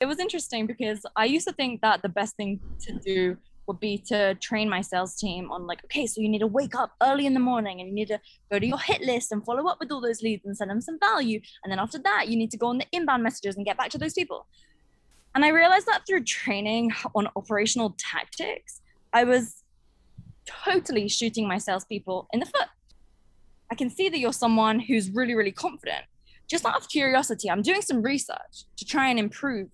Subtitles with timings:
[0.00, 3.78] it was interesting because I used to think that the best thing to do would
[3.78, 6.92] be to train my sales team on like, okay, so you need to wake up
[7.02, 8.18] early in the morning and you need to
[8.50, 10.80] go to your hit list and follow up with all those leads and send them
[10.80, 11.40] some value.
[11.62, 13.90] And then after that, you need to go on the inbound messages and get back
[13.90, 14.46] to those people.
[15.34, 18.80] And I realized that through training on operational tactics,
[19.12, 19.62] I was
[20.46, 22.68] totally shooting my salespeople in the foot.
[23.70, 26.06] I can see that you're someone who's really, really confident.
[26.48, 29.68] Just out of curiosity, I'm doing some research to try and improve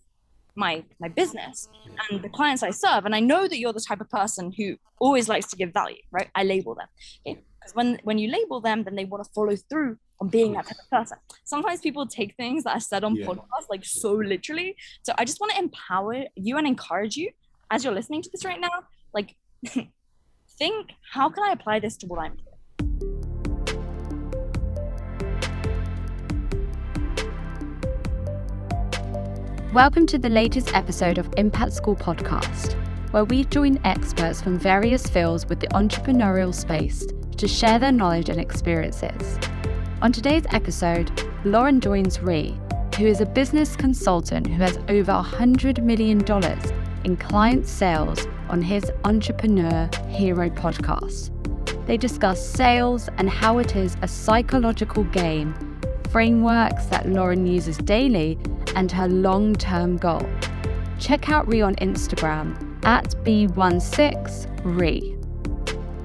[0.56, 1.68] my my business
[2.10, 3.04] and the clients I serve.
[3.04, 6.02] And I know that you're the type of person who always likes to give value,
[6.10, 6.28] right?
[6.34, 6.88] I label them.
[7.26, 7.40] Okay.
[7.60, 10.66] Because when when you label them, then they want to follow through on being that
[10.66, 11.18] type of person.
[11.44, 13.26] Sometimes people take things that are said on yeah.
[13.26, 14.76] podcasts like so literally.
[15.02, 17.30] So I just want to empower you and encourage you
[17.70, 18.84] as you're listening to this right now.
[19.12, 19.34] Like
[20.58, 22.55] think, how can I apply this to what I'm doing?
[29.76, 32.72] Welcome to the latest episode of Impact School Podcast,
[33.12, 38.30] where we join experts from various fields with the entrepreneurial space to share their knowledge
[38.30, 39.38] and experiences.
[40.00, 41.10] On today's episode,
[41.44, 42.58] Lauren joins Ree,
[42.96, 46.24] who is a business consultant who has over $100 million
[47.04, 51.32] in client sales on his Entrepreneur Hero podcast.
[51.84, 55.75] They discuss sales and how it is a psychological game,
[56.16, 58.38] frameworks that Lauren uses daily
[58.74, 60.26] and her long term goal.
[60.98, 65.12] Check out Re on Instagram at B16Ree.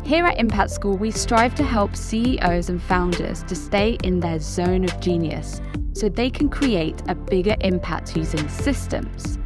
[0.06, 4.38] Here at Impact School, we strive to help CEOs and founders to stay in their
[4.40, 5.62] zone of genius
[5.94, 9.40] so they can create a bigger impact using systems.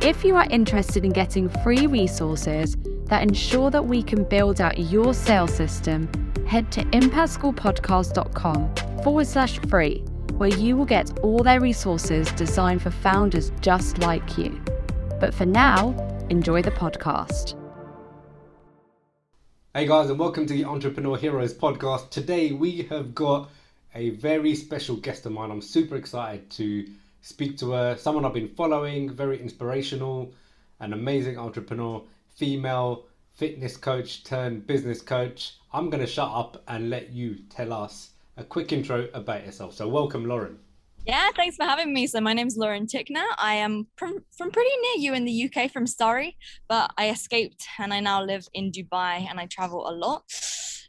[0.00, 4.78] If you are interested in getting free resources that ensure that we can build out
[4.78, 6.08] your sales system,
[6.50, 10.00] head to impactschoolpodcast.com forward slash free
[10.36, 14.60] where you will get all their resources designed for founders just like you.
[15.20, 15.94] But for now,
[16.28, 17.54] enjoy the podcast.
[19.74, 22.10] Hey guys, and welcome to the Entrepreneur Heroes podcast.
[22.10, 23.48] Today we have got
[23.94, 25.52] a very special guest of mine.
[25.52, 26.84] I'm super excited to
[27.22, 27.96] speak to her.
[27.96, 30.32] Someone I've been following, very inspirational,
[30.80, 32.02] an amazing entrepreneur,
[32.34, 33.04] female
[33.40, 35.54] fitness coach turned business coach.
[35.72, 39.72] I'm going to shut up and let you tell us a quick intro about yourself.
[39.72, 40.58] So, welcome, Lauren.
[41.06, 42.06] Yeah, thanks for having me.
[42.06, 43.24] So, my name's Lauren Tickner.
[43.38, 46.36] I am from, from pretty near you in the UK, from Surrey,
[46.68, 50.24] but I escaped and I now live in Dubai and I travel a lot.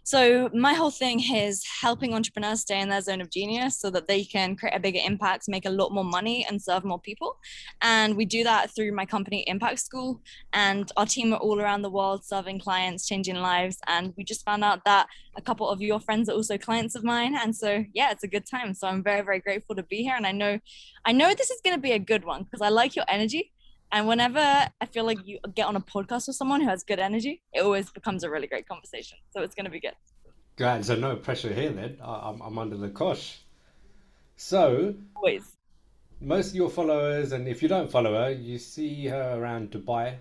[0.04, 4.08] So my whole thing is helping entrepreneurs stay in their zone of genius so that
[4.08, 7.38] they can create a bigger impact, make a lot more money, and serve more people.
[7.82, 10.22] And we do that through my company Impact School.
[10.54, 13.78] And our team are all around the world serving clients, changing lives.
[13.88, 17.04] And we just found out that a couple of your friends are also clients of
[17.04, 17.36] mine.
[17.36, 18.74] And so yeah, it's a good time.
[18.74, 20.16] So I'm very, very grateful to be here.
[20.16, 20.60] And I know
[21.06, 23.51] I know this is gonna be a good one because I like your energy
[23.92, 27.00] and whenever I feel like you get on a podcast with someone who has good
[27.00, 29.18] energy, it always becomes a really great conversation.
[29.32, 29.96] So it's going to be good.
[30.58, 30.86] Great.
[30.86, 31.98] So no pressure here then.
[32.02, 33.40] I'm, I'm under the cosh.
[34.36, 35.56] So, always.
[36.20, 40.16] Most of your followers, and if you don't follow her, you see her around Dubai.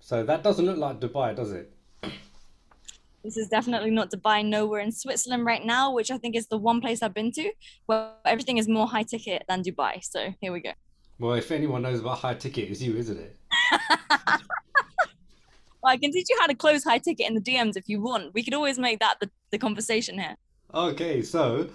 [0.00, 1.72] So that doesn't look like Dubai, does it?
[3.22, 4.44] This is definitely not Dubai.
[4.44, 7.32] No, we're in Switzerland right now, which I think is the one place I've been
[7.32, 7.52] to
[7.86, 10.02] where everything is more high ticket than Dubai.
[10.02, 10.70] So here we go.
[11.18, 13.36] Well, if anyone knows about high ticket, it's you, isn't it?
[14.20, 14.38] well,
[15.86, 18.34] I can teach you how to close high ticket in the DMs if you want.
[18.34, 20.36] We could always make that the, the conversation here.
[20.74, 21.70] Okay, so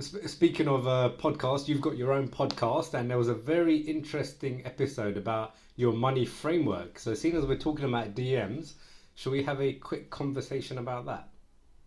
[0.00, 3.76] sp- speaking of a podcast, you've got your own podcast, and there was a very
[3.76, 6.98] interesting episode about your money framework.
[6.98, 8.74] So, seeing as we're talking about DMs,
[9.16, 11.28] should we have a quick conversation about that?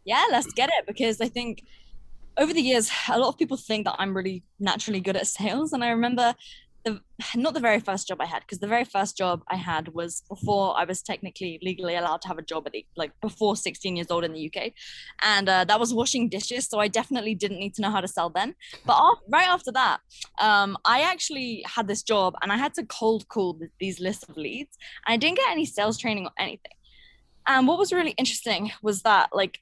[0.04, 1.64] Yeah, let's get it because I think
[2.38, 5.74] over the years, a lot of people think that I'm really naturally good at sales.
[5.74, 6.36] And I remember
[6.84, 7.00] the
[7.36, 10.24] not the very first job I had because the very first job I had was
[10.28, 13.96] before I was technically legally allowed to have a job at the, like before 16
[13.96, 14.74] years old in the UK,
[15.24, 16.68] and uh, that was washing dishes.
[16.68, 18.56] So I definitely didn't need to know how to sell then.
[18.86, 18.98] But
[19.30, 20.00] right after that,
[20.40, 24.38] um, I actually had this job and I had to cold call these lists of
[24.38, 26.74] leads, I didn't get any sales training or anything.
[27.48, 29.60] And what was really interesting was that like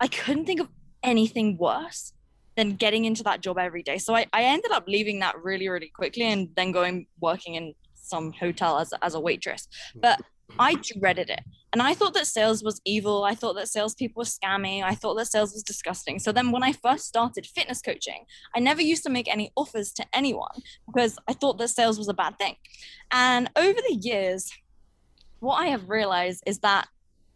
[0.00, 0.68] I couldn't think of
[1.02, 2.12] anything worse
[2.56, 3.98] than getting into that job every day.
[3.98, 7.74] So I, I ended up leaving that really, really quickly and then going working in
[7.94, 9.68] some hotel as, as a waitress.
[9.94, 10.20] But
[10.58, 11.40] I dreaded it.
[11.72, 13.24] And I thought that sales was evil.
[13.24, 14.82] I thought that salespeople were scammy.
[14.82, 16.18] I thought that sales was disgusting.
[16.18, 18.24] So then when I first started fitness coaching,
[18.54, 22.08] I never used to make any offers to anyone because I thought that sales was
[22.08, 22.54] a bad thing.
[23.10, 24.50] And over the years,
[25.40, 26.88] what I have realized is that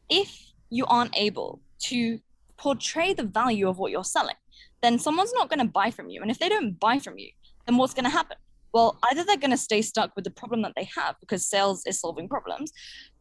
[0.09, 2.21] if you aren't able to
[2.57, 4.37] portray the value of what you're selling,
[4.83, 6.23] then someone's not going to buy from you.
[6.23, 7.31] And if they don't buy from you,
[7.67, 8.37] then what's going to happen?
[8.73, 11.83] well, either they're going to stay stuck with the problem that they have because sales
[11.87, 12.73] is solving problems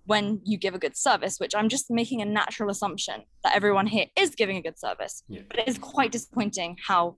[0.06, 3.88] when you give a good service, which I'm just making a natural assumption that everyone
[3.88, 5.24] here is giving a good service.
[5.28, 5.42] Yeah.
[5.48, 7.18] But it is quite disappointing how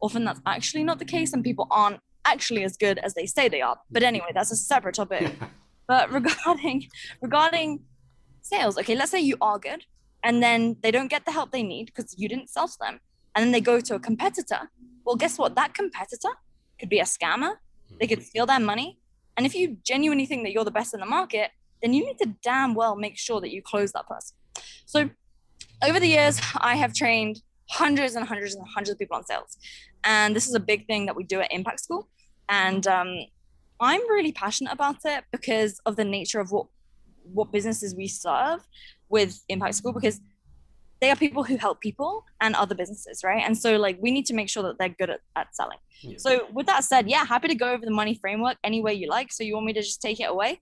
[0.00, 3.48] often that's actually not the case and people aren't actually as good as they say
[3.48, 3.78] they are.
[3.90, 5.36] But anyway, that's a separate topic.
[5.88, 6.88] but regarding
[7.20, 7.80] regarding
[8.42, 9.84] sales, okay, let's say you are good
[10.22, 13.00] and then they don't get the help they need because you didn't sell to them.
[13.36, 14.70] And then they go to a competitor.
[15.04, 15.54] Well, guess what?
[15.54, 16.30] That competitor
[16.80, 17.56] could be a scammer.
[18.00, 18.98] They could steal their money.
[19.36, 21.50] And if you genuinely think that you're the best in the market,
[21.82, 24.36] then you need to damn well make sure that you close that person.
[24.86, 25.10] So
[25.86, 29.58] over the years, I have trained hundreds and hundreds and hundreds of people on sales.
[30.02, 32.08] And this is a big thing that we do at Impact School.
[32.48, 33.26] And um,
[33.80, 36.66] I'm really passionate about it because of the nature of what
[37.32, 38.60] what businesses we serve
[39.08, 40.20] with Impact School because
[41.00, 43.42] they are people who help people and other businesses, right?
[43.44, 45.78] And so like we need to make sure that they're good at, at selling.
[46.00, 46.16] Yeah.
[46.18, 49.08] So with that said, yeah, happy to go over the money framework any way you
[49.08, 49.32] like.
[49.32, 50.60] So you want me to just take it away?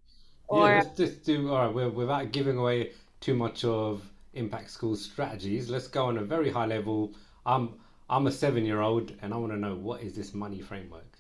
[0.49, 1.95] Or yeah, let's just do all right.
[1.95, 4.03] Without giving away too much of
[4.35, 7.15] Impact school strategies, let's go on a very high level.
[7.47, 7.75] I'm
[8.11, 11.19] I'm a seven year old and I want to know what is this money framework.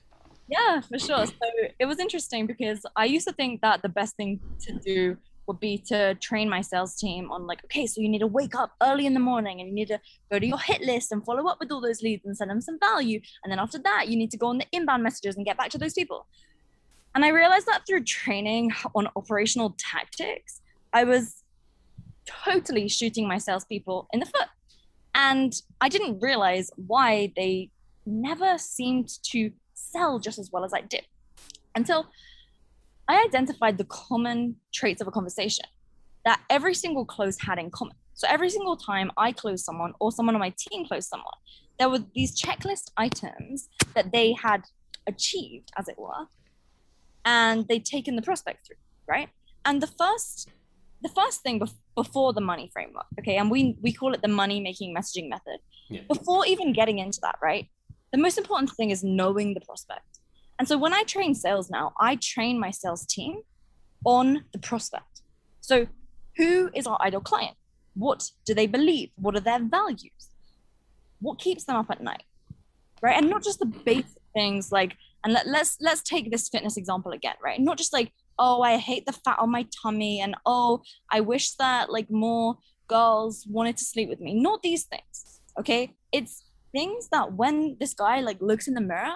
[0.48, 1.24] Yeah, for sure.
[1.26, 1.34] So
[1.78, 5.16] it was interesting because I used to think that the best thing to do
[5.46, 8.54] would be to train my sales team on like, okay, so you need to wake
[8.54, 10.00] up early in the morning and you need to
[10.30, 12.60] go to your hit list and follow up with all those leads and send them
[12.60, 13.20] some value.
[13.42, 15.70] And then after that, you need to go on the inbound messages and get back
[15.70, 16.26] to those people.
[17.14, 20.60] And I realized that through training on operational tactics,
[20.92, 21.42] I was
[22.26, 24.48] totally shooting my salespeople in the foot.
[25.14, 27.70] And I didn't realize why they
[28.06, 31.06] never seemed to sell just as well as I did
[31.74, 32.06] until
[33.08, 35.66] I identified the common traits of a conversation
[36.24, 37.96] that every single close had in common.
[38.14, 41.34] So every single time I closed someone or someone on my team closed someone,
[41.78, 44.62] there were these checklist items that they had
[45.06, 46.28] achieved, as it were,
[47.24, 48.76] and they'd taken the prospect through,
[49.08, 49.28] right?
[49.64, 50.48] And the first,
[51.02, 54.28] the first thing bef- before the money framework, okay, and we we call it the
[54.28, 55.58] money making messaging method.
[55.90, 56.02] Yeah.
[56.08, 57.68] Before even getting into that, right?
[58.12, 60.13] The most important thing is knowing the prospect.
[60.58, 63.42] And so when I train sales now, I train my sales team
[64.04, 65.22] on the prospect.
[65.60, 65.86] So
[66.36, 67.56] who is our ideal client?
[67.94, 69.10] What do they believe?
[69.16, 70.30] What are their values?
[71.20, 72.24] What keeps them up at night?
[73.02, 73.16] Right?
[73.16, 77.12] And not just the basic things like, and let, let's let's take this fitness example
[77.12, 77.58] again, right?
[77.58, 81.52] Not just like, oh, I hate the fat on my tummy, and oh, I wish
[81.52, 82.58] that like more
[82.88, 84.34] girls wanted to sleep with me.
[84.34, 85.40] Not these things.
[85.58, 85.94] Okay.
[86.12, 89.14] It's things that when this guy like looks in the mirror,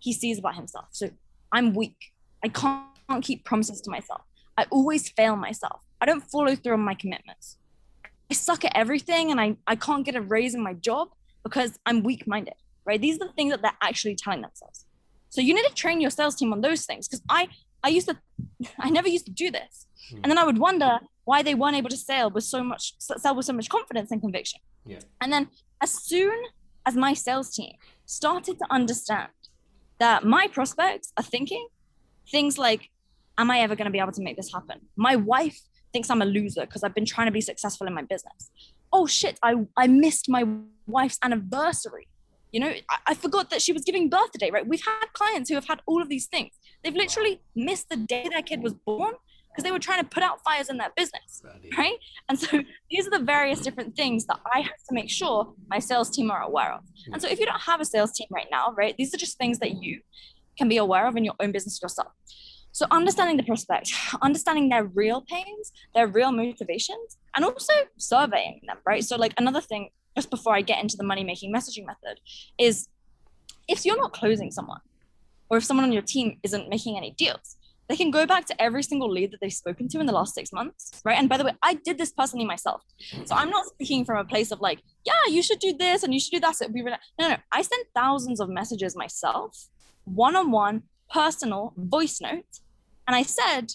[0.00, 0.86] he sees about himself.
[0.90, 1.10] So
[1.52, 2.12] I'm weak.
[2.42, 4.22] I can't keep promises to myself.
[4.56, 5.82] I always fail myself.
[6.00, 7.56] I don't follow through on my commitments.
[8.30, 11.08] I suck at everything and I, I can't get a raise in my job
[11.42, 12.54] because I'm weak minded,
[12.84, 13.00] right?
[13.00, 14.86] These are the things that they're actually telling themselves.
[15.28, 17.48] So you need to train your sales team on those things because I,
[17.84, 18.16] I used to,
[18.78, 19.86] I never used to do this.
[20.10, 20.20] Hmm.
[20.22, 23.34] And then I would wonder why they weren't able to sell with so much, sell
[23.34, 24.60] with so much confidence and conviction.
[24.86, 25.00] Yeah.
[25.20, 25.48] And then
[25.80, 26.44] as soon
[26.86, 27.72] as my sales team
[28.06, 29.28] started to understand
[30.00, 31.68] that my prospects are thinking
[32.28, 32.90] things like,
[33.38, 34.80] Am I ever going to be able to make this happen?
[34.96, 35.58] My wife
[35.94, 38.50] thinks I'm a loser because I've been trying to be successful in my business.
[38.92, 40.44] Oh shit, I, I missed my
[40.86, 42.06] wife's anniversary.
[42.52, 44.66] You know, I, I forgot that she was giving birth today, right?
[44.66, 46.52] We've had clients who have had all of these things.
[46.82, 49.14] They've literally missed the day their kid was born
[49.50, 51.42] because they were trying to put out fires in their business,
[51.76, 51.96] right?
[52.28, 55.78] And so these are the various different things that I have to make sure my
[55.78, 56.80] sales team are aware of.
[57.06, 57.14] Hmm.
[57.14, 59.38] And so if you don't have a sales team right now, right, these are just
[59.38, 60.00] things that you
[60.56, 62.12] can be aware of in your own business yourself.
[62.72, 63.92] So understanding the prospect,
[64.22, 69.02] understanding their real pains, their real motivations, and also surveying them, right?
[69.02, 72.20] So like another thing, just before I get into the money making messaging method,
[72.58, 72.88] is
[73.66, 74.80] if you're not closing someone,
[75.48, 77.56] or if someone on your team isn't making any deals,
[77.90, 80.32] they can go back to every single lead that they've spoken to in the last
[80.32, 81.18] six months, right?
[81.18, 82.82] And by the way, I did this personally myself.
[83.24, 86.14] So I'm not speaking from a place of like, yeah, you should do this and
[86.14, 86.54] you should do that.
[86.54, 86.98] So it'd be really...
[87.18, 87.36] no, no.
[87.50, 89.66] I sent thousands of messages myself,
[90.04, 92.60] one on one, personal voice note.
[93.08, 93.72] And I said,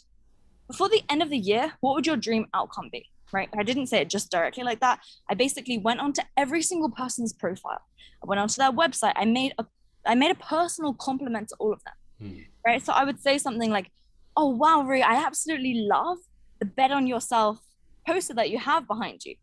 [0.67, 3.10] before the end of the year, what would your dream outcome be?
[3.34, 3.50] Right.
[3.57, 5.01] I didn't say it just directly like that.
[5.29, 7.81] I basically went onto every single person's profile.
[8.24, 9.12] I went onto their website.
[9.17, 9.65] I made a
[10.05, 11.93] I made a personal compliment to all of them.
[12.22, 12.39] Hmm.
[12.65, 12.81] Right.
[12.86, 13.91] So I would say something like,
[14.38, 16.18] Oh wow, Rui, I absolutely love
[16.60, 17.60] the bet on yourself
[18.08, 19.36] poster that you have behind you.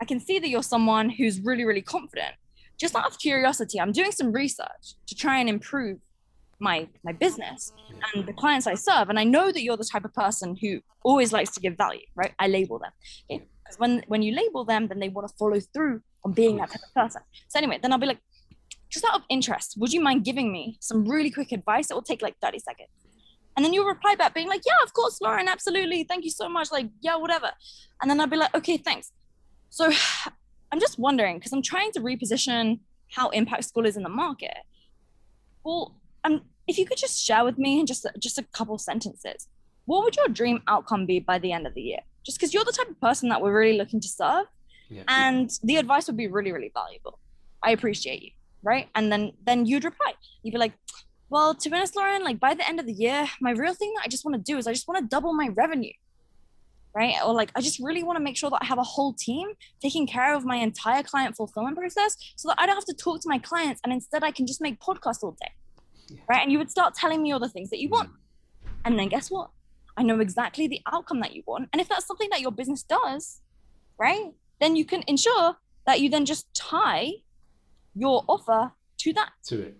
[0.00, 2.34] I can see that you're someone who's really, really confident.
[2.78, 5.98] Just out of curiosity, I'm doing some research to try and improve
[6.58, 7.72] my my business
[8.14, 9.10] and the clients I serve.
[9.10, 12.06] And I know that you're the type of person who always likes to give value,
[12.14, 12.32] right?
[12.38, 12.92] I label them.
[13.30, 13.44] Okay.
[13.64, 16.70] Because when when you label them, then they want to follow through on being that
[16.70, 17.22] type of person.
[17.48, 18.22] So anyway, then I'll be like,
[18.90, 21.90] just out of interest, would you mind giving me some really quick advice?
[21.90, 22.90] It will take like 30 seconds.
[23.56, 26.04] And then you'll reply back being like, yeah, of course, Lauren, absolutely.
[26.04, 26.72] Thank you so much.
[26.72, 27.50] Like, yeah, whatever.
[28.00, 29.12] And then I'd be like, okay, thanks.
[29.70, 29.90] So
[30.72, 32.80] I'm just wondering, because I'm trying to reposition
[33.10, 34.56] how impact school is in the market.
[35.64, 39.48] Well, um, if you could just share with me in just, just a couple sentences,
[39.84, 42.00] what would your dream outcome be by the end of the year?
[42.24, 44.46] Just because you're the type of person that we're really looking to serve.
[44.88, 45.02] Yeah.
[45.08, 47.18] And the advice would be really, really valuable.
[47.62, 48.30] I appreciate you.
[48.62, 48.88] Right.
[48.94, 50.12] And then then you'd reply.
[50.42, 50.72] You'd be like,
[51.32, 53.94] well, to be honest, Lauren, like by the end of the year, my real thing
[53.96, 55.94] that I just want to do is I just want to double my revenue.
[56.94, 57.14] Right.
[57.24, 59.48] Or like, I just really want to make sure that I have a whole team
[59.80, 63.22] taking care of my entire client fulfillment process so that I don't have to talk
[63.22, 65.52] to my clients and instead I can just make podcasts all day.
[66.08, 66.18] Yeah.
[66.28, 66.42] Right.
[66.42, 68.10] And you would start telling me all the things that you want.
[68.84, 69.48] And then guess what?
[69.96, 71.70] I know exactly the outcome that you want.
[71.72, 73.40] And if that's something that your business does,
[73.96, 77.12] right, then you can ensure that you then just tie
[77.94, 79.30] your offer to that.
[79.46, 79.76] To it.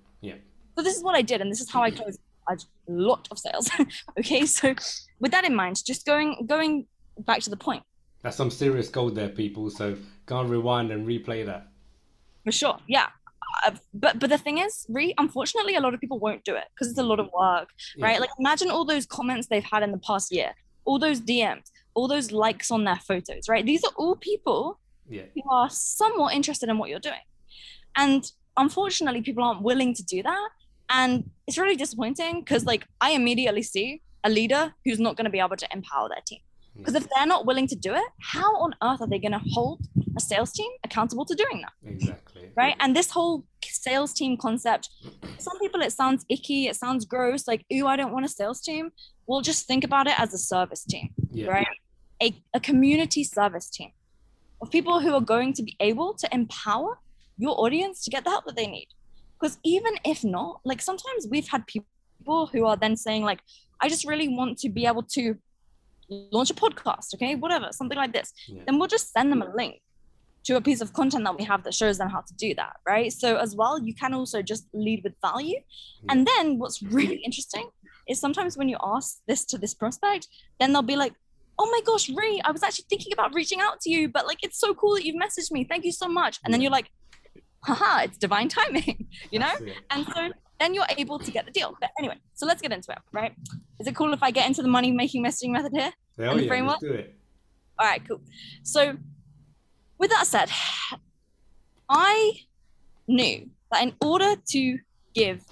[0.76, 2.56] So this is what I did, and this is how I closed a
[2.88, 3.70] lot of sales.
[4.18, 4.74] okay, so
[5.20, 6.86] with that in mind, just going going
[7.18, 7.82] back to the point.
[8.22, 9.70] That's some serious gold there, people.
[9.70, 11.68] So go and rewind and replay that.
[12.44, 13.08] For sure, yeah.
[13.64, 16.64] Uh, but but the thing is, re unfortunately, a lot of people won't do it
[16.74, 18.14] because it's a lot of work, right?
[18.14, 18.20] Yeah.
[18.20, 20.52] Like imagine all those comments they've had in the past year,
[20.84, 23.64] all those DMs, all those likes on their photos, right?
[23.64, 25.22] These are all people yeah.
[25.34, 27.26] who are somewhat interested in what you're doing,
[27.96, 30.48] and unfortunately, people aren't willing to do that
[30.92, 35.30] and it's really disappointing because like I immediately see a leader who's not going to
[35.30, 36.40] be able to empower their team.
[36.74, 36.80] Hmm.
[36.80, 39.40] Because if they're not willing to do it, how on earth are they going to
[39.50, 39.80] hold
[40.16, 41.72] a sales team accountable to doing that?
[41.90, 42.50] Exactly.
[42.56, 42.76] Right.
[42.80, 44.90] And this whole sales team concept,
[45.38, 48.60] some people it sounds icky, it sounds gross, like, ooh, I don't want a sales
[48.60, 48.92] team.
[49.26, 51.48] Well, just think about it as a service team, yeah.
[51.48, 51.66] right?
[52.22, 53.90] A, a community service team
[54.60, 56.98] of people who are going to be able to empower
[57.36, 58.88] your audience to get the help that they need.
[59.42, 63.40] Because even if not, like sometimes we've had people who are then saying, like,
[63.80, 65.34] I just really want to be able to
[66.08, 68.32] launch a podcast, okay, whatever, something like this.
[68.46, 68.62] Yeah.
[68.66, 69.80] Then we'll just send them a link
[70.44, 72.74] to a piece of content that we have that shows them how to do that,
[72.86, 73.12] right?
[73.12, 75.58] So as well, you can also just lead with value.
[76.02, 76.12] Yeah.
[76.12, 77.68] And then what's really interesting
[78.08, 80.28] is sometimes when you ask this to this prospect,
[80.60, 81.14] then they'll be like,
[81.58, 84.38] oh my gosh, Ree, I was actually thinking about reaching out to you, but like
[84.42, 85.64] it's so cool that you've messaged me.
[85.64, 86.38] Thank you so much.
[86.44, 86.90] And then you're like,
[87.64, 89.52] haha, it's divine timing, you know?
[89.90, 91.76] And so then you're able to get the deal.
[91.80, 93.32] But anyway, so let's get into it, right?
[93.80, 95.92] Is it cool if I get into the money making messaging method here?
[96.18, 96.82] Hell yeah, framework?
[96.82, 97.14] let's do it.
[97.78, 98.20] All right, cool.
[98.62, 98.96] So
[99.98, 100.50] with that said,
[101.88, 102.32] I
[103.08, 104.78] knew that in order to
[105.14, 105.42] give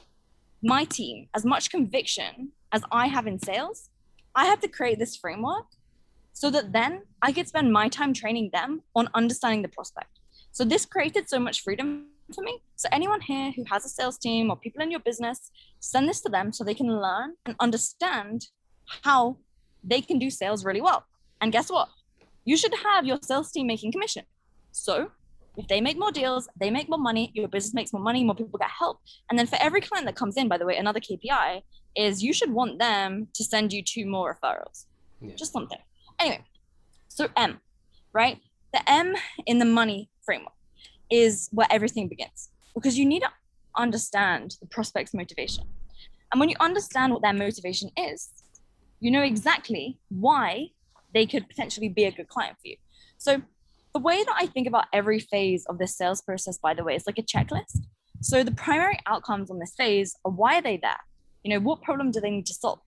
[0.62, 3.88] my team as much conviction as I have in sales,
[4.34, 5.66] I had to create this framework
[6.32, 10.19] so that then I could spend my time training them on understanding the prospect.
[10.52, 12.60] So this created so much freedom for me.
[12.76, 16.20] So anyone here who has a sales team or people in your business, send this
[16.22, 18.46] to them so they can learn and understand
[19.04, 19.36] how
[19.82, 21.04] they can do sales really well.
[21.40, 21.88] And guess what?
[22.44, 24.24] You should have your sales team making commission.
[24.72, 25.10] So
[25.56, 28.34] if they make more deals, they make more money, your business makes more money, more
[28.34, 28.98] people get help.
[29.28, 31.62] And then for every client that comes in, by the way, another KPI
[31.96, 34.86] is you should want them to send you two more referrals.
[35.20, 35.34] Yeah.
[35.34, 35.78] Just something.
[36.18, 36.44] Anyway,
[37.08, 37.60] so M,
[38.12, 38.38] right?
[38.72, 39.14] The M
[39.46, 40.52] in the money framework
[41.10, 43.30] is where everything begins because you need to
[43.76, 45.64] understand the prospect's motivation.
[46.32, 48.30] And when you understand what their motivation is,
[49.00, 50.68] you know exactly why
[51.12, 52.76] they could potentially be a good client for you.
[53.18, 53.42] So,
[53.92, 56.94] the way that I think about every phase of this sales process, by the way,
[56.94, 57.80] is like a checklist.
[58.20, 61.00] So, the primary outcomes on this phase are why are they there?
[61.42, 62.80] You know, what problem do they need to solve?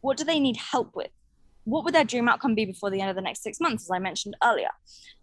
[0.00, 1.10] What do they need help with?
[1.64, 3.90] What would their dream outcome be before the end of the next six months, as
[3.90, 4.70] I mentioned earlier?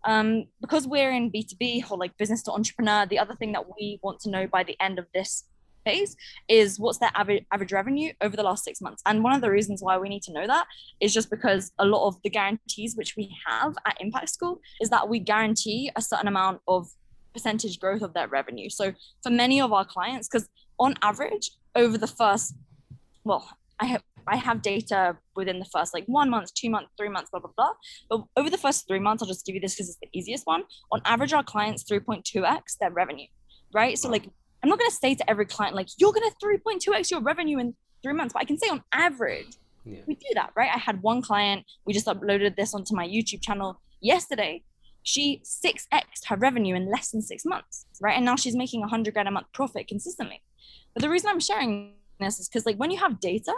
[0.04, 4.00] Um, because we're in B2B or like business to entrepreneur, the other thing that we
[4.04, 5.46] want to know by the end of this
[5.88, 6.16] phase
[6.48, 9.02] is what's their average, average revenue over the last six months.
[9.06, 10.68] And one of the reasons why we need to know that
[11.00, 14.90] is just because a lot of the guarantees which we have at Impact School is
[14.90, 16.88] that we guarantee a certain amount of
[17.34, 18.70] percentage growth of their revenue.
[18.70, 22.56] So for many of our clients, because on average, over the first,
[23.24, 23.48] well,
[23.80, 27.30] I have I have data within the first like one month, two months, three months,
[27.32, 27.72] blah, blah, blah.
[28.10, 30.46] But over the first three months, I'll just give you this because it's the easiest
[30.46, 30.64] one.
[30.92, 33.28] On average, our clients 3.2x their revenue,
[33.74, 33.98] right?
[33.98, 34.30] So like,
[34.64, 37.60] I'm not going to say to every client, like, you're going to 3.2x your revenue
[37.60, 39.56] in three months, but I can say on average,
[39.86, 40.00] yeah.
[40.08, 40.70] we do that, right?
[40.74, 44.64] I had one client, we just uploaded this onto my YouTube channel yesterday.
[45.04, 48.16] She 6x her revenue in less than six months, right?
[48.16, 50.42] And now she's making 100 grand a month profit consistently.
[50.94, 53.54] But the reason I'm sharing this is because, like, when you have data,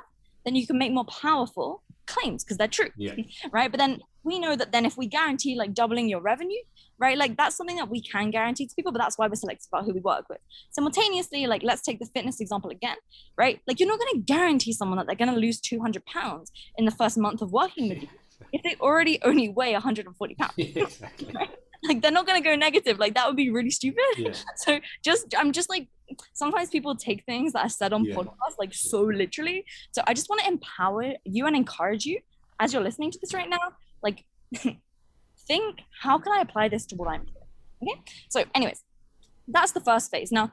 [0.46, 3.14] then you can make more powerful claims because they're true yeah.
[3.52, 6.62] right but then we know that then if we guarantee like doubling your revenue,
[6.98, 7.18] right?
[7.18, 9.86] Like that's something that we can guarantee to people, but that's why we're selective about
[9.86, 10.40] who we work with.
[10.72, 12.98] Simultaneously, like let's take the fitness example again,
[13.38, 13.60] right?
[13.68, 16.86] Like you're not going to guarantee someone that they're going to lose 200 pounds in
[16.86, 18.10] the first month of working with you
[18.54, 20.54] if they already only weigh 140 pounds.
[20.58, 21.34] Exactly.
[21.88, 23.00] like they're not going to go negative.
[23.00, 24.04] Like that would be really stupid.
[24.18, 24.34] Yeah.
[24.58, 25.88] So just I'm just like
[26.34, 28.16] sometimes people take things that are said on Yeah.
[28.16, 29.66] podcasts like so literally.
[29.92, 32.20] So I just want to empower you and encourage you
[32.60, 33.60] as you're listening to this right now.
[34.02, 34.26] Like
[35.48, 37.40] think how can I apply this to what I'm doing?
[37.82, 38.02] Okay.
[38.30, 38.84] So, anyways,
[39.48, 40.32] that's the first phase.
[40.32, 40.52] Now,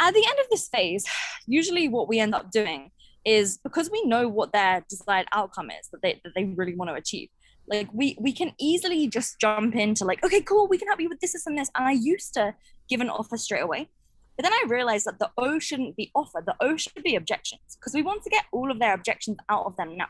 [0.00, 1.06] at the end of this phase,
[1.46, 2.90] usually what we end up doing
[3.24, 6.90] is because we know what their desired outcome is that they that they really want
[6.90, 7.28] to achieve.
[7.66, 11.08] Like we we can easily just jump into like, okay, cool, we can help you
[11.08, 11.70] with this, this, and this.
[11.74, 12.54] And I used to
[12.88, 13.88] give an offer straight away.
[14.36, 17.76] But then I realized that the O shouldn't be offer, the O should be objections
[17.78, 20.08] because we want to get all of their objections out of them now.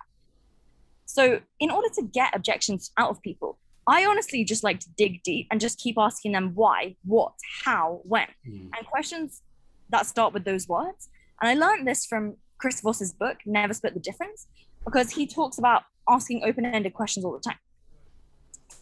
[1.06, 5.22] So, in order to get objections out of people, I honestly just like to dig
[5.22, 7.34] deep and just keep asking them why, what,
[7.64, 8.70] how, when, Mm.
[8.76, 9.42] and questions
[9.90, 11.08] that start with those words.
[11.42, 14.46] And I learned this from Chris Voss's book, Never Split the Difference,
[14.84, 17.58] because he talks about asking open ended questions all the time.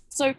[0.09, 0.35] So,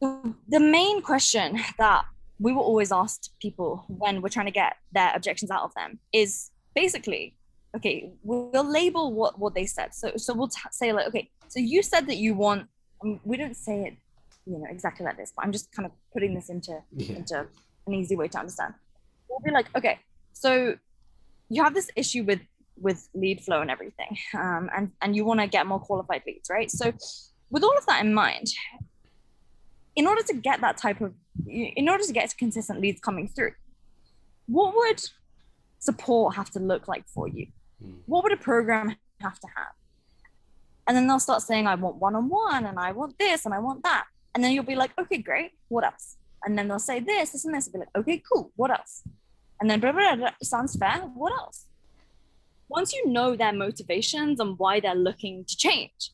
[0.00, 2.04] the- the main question that
[2.38, 5.98] we will always ask people when we're trying to get their objections out of them
[6.12, 7.34] is basically
[7.76, 11.60] okay we'll label what what they said so so we'll t- say like okay so
[11.60, 12.66] you said that you want
[13.04, 13.94] um, we don't say it
[14.46, 17.16] you know exactly like this but i'm just kind of putting this into Yeah.
[17.16, 17.46] into
[17.86, 18.74] an easy way to understand
[19.28, 19.98] we'll be like okay
[20.32, 20.76] so
[21.48, 22.40] you have this issue with
[22.80, 26.48] with lead flow and everything um, and and you want to get more qualified leads
[26.50, 26.70] right?
[26.70, 26.92] So
[27.50, 28.48] with all of that in mind
[29.96, 31.12] in order to get that type of
[31.46, 33.52] in order to get consistent leads coming through
[34.46, 35.00] what would
[35.78, 37.46] support have to look like for you?
[37.82, 37.94] Mm.
[38.06, 39.72] what would a program have to have?
[40.86, 43.82] And then they'll start saying i want one-on-one and i want this and i want
[43.84, 44.04] that.
[44.34, 46.16] And then you'll be like okay great what else?
[46.44, 47.66] And then they'll say this this and this.
[47.66, 49.02] And be like okay cool what else?
[49.60, 51.66] And then blah, blah, blah, blah, sounds fair what else
[52.70, 56.12] once you know their motivations and why they're looking to change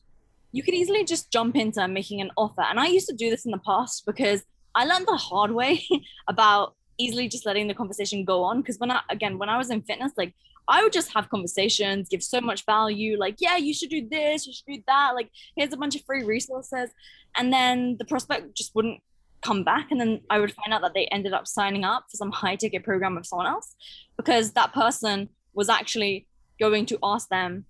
[0.51, 3.45] you can easily just jump into making an offer and i used to do this
[3.45, 4.43] in the past because
[4.75, 5.85] i learned the hard way
[6.27, 9.69] about easily just letting the conversation go on because when i again when i was
[9.69, 10.33] in fitness like
[10.69, 14.45] I would just have conversations, give so much value, like, yeah, you should do this,
[14.45, 15.11] you should do that.
[15.15, 16.89] Like, here's a bunch of free resources.
[17.37, 19.01] And then the prospect just wouldn't
[19.41, 19.91] come back.
[19.91, 22.57] And then I would find out that they ended up signing up for some high
[22.57, 23.75] ticket program with someone else
[24.17, 26.27] because that person was actually
[26.59, 27.65] going to ask them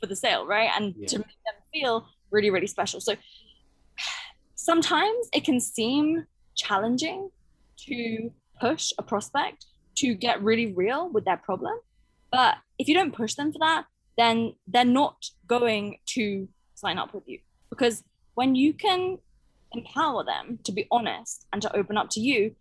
[0.00, 0.70] for the sale, right?
[0.76, 1.06] And Yeah.
[1.08, 3.00] to make them feel really, really special.
[3.00, 3.16] So
[4.54, 7.30] sometimes it can seem challenging
[7.86, 11.78] to push a prospect to get really real with their problem.
[12.30, 17.14] But if you don't push them for that, then they're not going to sign up
[17.14, 17.38] with you.
[17.70, 18.02] Because
[18.34, 19.18] when you can
[19.72, 22.54] empower them to be honest and to open up to you,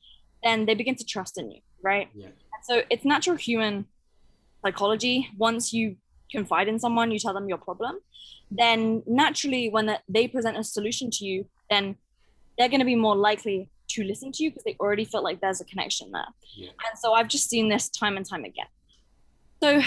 [0.43, 2.09] then they begin to trust in you, right?
[2.15, 2.27] Yeah.
[2.63, 3.85] So it's natural human
[4.63, 5.29] psychology.
[5.37, 5.95] Once you
[6.31, 7.99] confide in someone, you tell them your problem,
[8.51, 11.95] then naturally, when they present a solution to you, then
[12.57, 15.39] they're going to be more likely to listen to you because they already feel like
[15.41, 16.27] there's a connection there.
[16.55, 16.69] Yeah.
[16.69, 18.65] And so I've just seen this time and time again.
[19.61, 19.81] So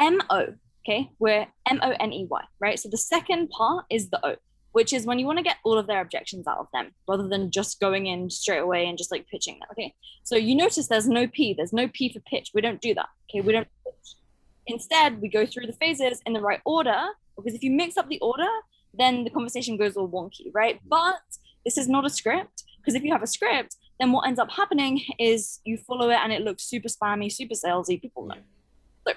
[0.00, 2.78] MO, okay, we're M O N E Y, right?
[2.78, 4.36] So the second part is the O,
[4.72, 7.28] which is when you want to get all of their objections out of them rather
[7.28, 9.94] than just going in straight away and just like pitching them, okay?
[10.24, 12.50] So you notice there's no P, there's no P for pitch.
[12.54, 13.40] We don't do that, okay?
[13.40, 13.68] We don't.
[14.66, 17.00] Instead, we go through the phases in the right order
[17.36, 18.48] because if you mix up the order,
[18.94, 20.80] then the conversation goes all wonky, right?
[20.86, 21.22] But
[21.64, 24.50] this is not a script because if you have a script, then what ends up
[24.50, 28.00] happening is you follow it and it looks super spammy, super salesy.
[28.00, 28.36] People know.
[29.06, 29.14] So,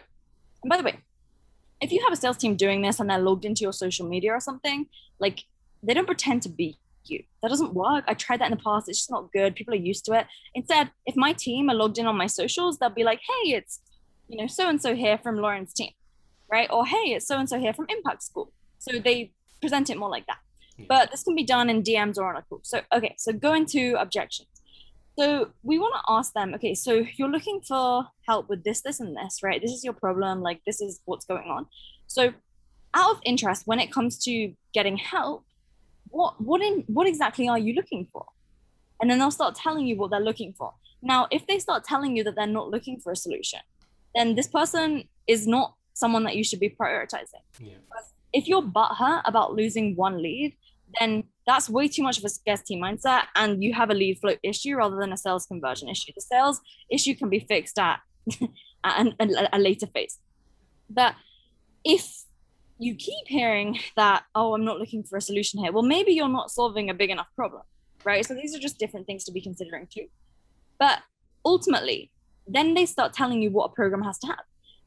[0.63, 0.99] And by the way,
[1.81, 4.31] if you have a sales team doing this and they're logged into your social media
[4.31, 4.87] or something,
[5.19, 5.43] like
[5.83, 6.77] they don't pretend to be
[7.09, 7.23] you.
[7.41, 8.05] That doesn't work.
[8.07, 8.89] I tried that in the past.
[8.89, 9.55] It's just not good.
[9.55, 10.27] People are used to it.
[10.53, 13.79] Instead, if my team are logged in on my socials, they'll be like, hey, it's,
[14.27, 15.91] you know, so and so here from Lauren's team,
[16.51, 16.69] right?
[16.71, 18.51] Or hey, it's so and so here from Impact School.
[18.79, 20.39] So they present it more like that.
[20.77, 20.83] Hmm.
[20.87, 22.59] But this can be done in DMs or on a call.
[22.63, 24.49] So, okay, so go into objections.
[25.17, 28.99] So we want to ask them, okay, so you're looking for help with this, this,
[28.99, 29.61] and this, right?
[29.61, 30.41] This is your problem.
[30.41, 31.67] Like, this is what's going on.
[32.07, 32.33] So,
[32.93, 35.45] out of interest, when it comes to getting help,
[36.09, 38.25] what what in what exactly are you looking for?
[39.01, 40.73] And then they'll start telling you what they're looking for.
[41.01, 43.59] Now, if they start telling you that they're not looking for a solution,
[44.15, 47.73] then this person is not someone that you should be prioritizing Yeah.
[48.33, 50.55] if you're butthurt about losing one lead,
[50.99, 54.35] then that's way too much of a scarcity mindset, and you have a lead flow
[54.43, 56.11] issue rather than a sales conversion issue.
[56.15, 57.99] The sales issue can be fixed at,
[58.83, 60.19] at an- a, a later phase.
[60.89, 61.15] But
[61.83, 62.23] if
[62.77, 65.71] you keep hearing that, oh, I'm not looking for a solution here.
[65.71, 67.63] Well, maybe you're not solving a big enough problem,
[68.03, 68.25] right?
[68.25, 70.07] So these are just different things to be considering too.
[70.77, 70.99] But
[71.45, 72.11] ultimately,
[72.47, 74.43] then they start telling you what a program has to have.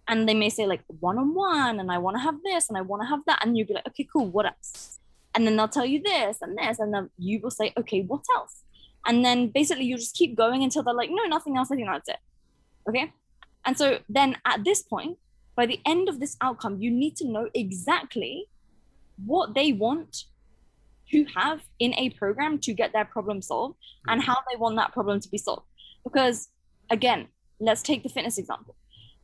[0.08, 2.78] And they may say, like, one on one, and I want to have this, and
[2.78, 3.44] I want to have that.
[3.44, 4.98] And you'll be like, okay, cool, what else?
[5.34, 6.78] And then they'll tell you this and this.
[6.78, 8.62] And then you will say, okay, what else?
[9.06, 11.70] And then basically you just keep going until they're like, no, nothing else.
[11.70, 12.18] I think that's it.
[12.88, 13.12] Okay.
[13.64, 15.18] And so then at this point,
[15.54, 18.46] by the end of this outcome, you need to know exactly
[19.24, 20.24] what they want
[21.10, 24.24] to have in a program to get their problem solved and mm.
[24.24, 25.66] how they want that problem to be solved.
[26.04, 26.48] Because
[26.90, 27.28] again,
[27.60, 28.74] let's take the fitness example.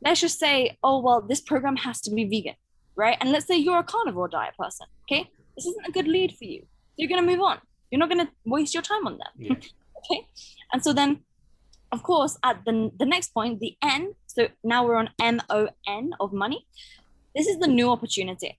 [0.03, 2.55] Let's just say, oh, well, this program has to be vegan,
[2.95, 3.17] right?
[3.19, 5.29] And let's say you're a carnivore diet person, okay?
[5.55, 6.61] This isn't a good lead for you.
[6.61, 7.59] So you're going to move on.
[7.91, 9.27] You're not going to waste your time on them.
[9.37, 9.51] Yeah.
[10.11, 10.27] okay.
[10.73, 11.21] And so then
[11.95, 15.69] of course, at the, the next point, the N, so now we're on M O
[15.87, 16.67] N of money.
[17.33, 18.57] This is the new opportunity.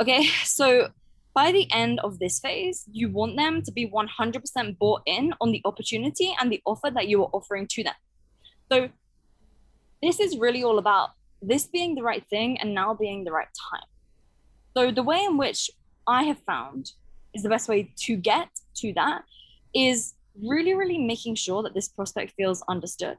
[0.00, 0.90] Okay, so
[1.34, 5.52] by the end of this phase, you want them to be 100% bought in on
[5.52, 7.94] the opportunity and the offer that you are offering to them.
[8.70, 8.88] So
[10.02, 11.10] this is really all about
[11.42, 13.88] this being the right thing and now being the right time.
[14.76, 15.70] So the way in which
[16.06, 16.92] I have found
[17.34, 19.22] is the best way to get to that
[19.74, 23.16] is really, really making sure that this prospect feels understood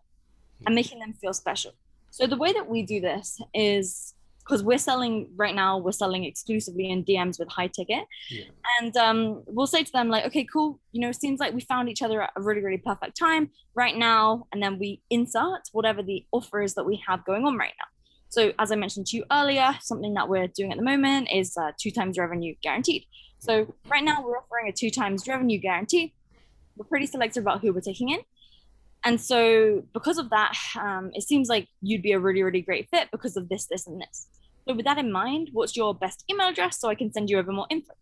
[0.65, 1.72] and making them feel special.
[2.10, 4.13] So the way that we do this is
[4.52, 8.04] because we're selling right now, we're selling exclusively in DMs with high ticket.
[8.30, 8.44] Yeah.
[8.82, 11.88] And um, we'll say to them, like, okay, cool, you know, seems like we found
[11.88, 14.48] each other at a really, really perfect time right now.
[14.52, 17.86] And then we insert whatever the offer is that we have going on right now.
[18.28, 21.56] So, as I mentioned to you earlier, something that we're doing at the moment is
[21.56, 23.06] uh, two times revenue guaranteed.
[23.40, 26.14] So, right now, we're offering a two times revenue guarantee
[26.76, 28.20] we're pretty selective about who we're taking in.
[29.04, 32.90] And so, because of that, um, it seems like you'd be a really, really great
[32.90, 34.28] fit because of this, this, and this.
[34.67, 37.39] So, with that in mind, what's your best email address so I can send you
[37.39, 37.93] over more info?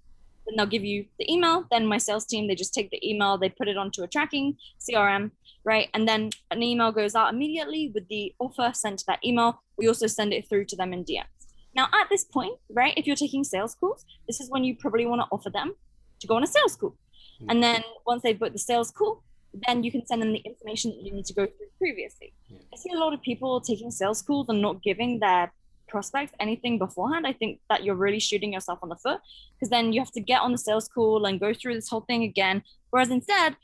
[0.45, 1.65] Then they'll give you the email.
[1.71, 4.57] Then my sales team, they just take the email, they put it onto a tracking
[4.79, 5.31] CRM,
[5.63, 5.89] right?
[5.93, 9.61] And then an email goes out immediately with the offer sent to that email.
[9.77, 11.39] We also send it through to them in DMs.
[11.75, 15.05] Now, at this point, right, if you're taking sales calls, this is when you probably
[15.05, 15.75] want to offer them
[16.19, 16.95] to go on a sales call.
[17.39, 17.49] Hmm.
[17.49, 19.23] And then once they've booked the sales call,
[19.67, 22.33] then you can send them the information that you need to go through previously.
[22.51, 25.51] I see a lot of people taking sales calls and not giving their
[25.89, 27.27] prospects anything beforehand.
[27.27, 29.19] I think that you're really shooting yourself on the foot
[29.55, 32.01] because then you have to get on the sales call and go through this whole
[32.01, 32.63] thing again.
[32.91, 33.55] Whereas instead,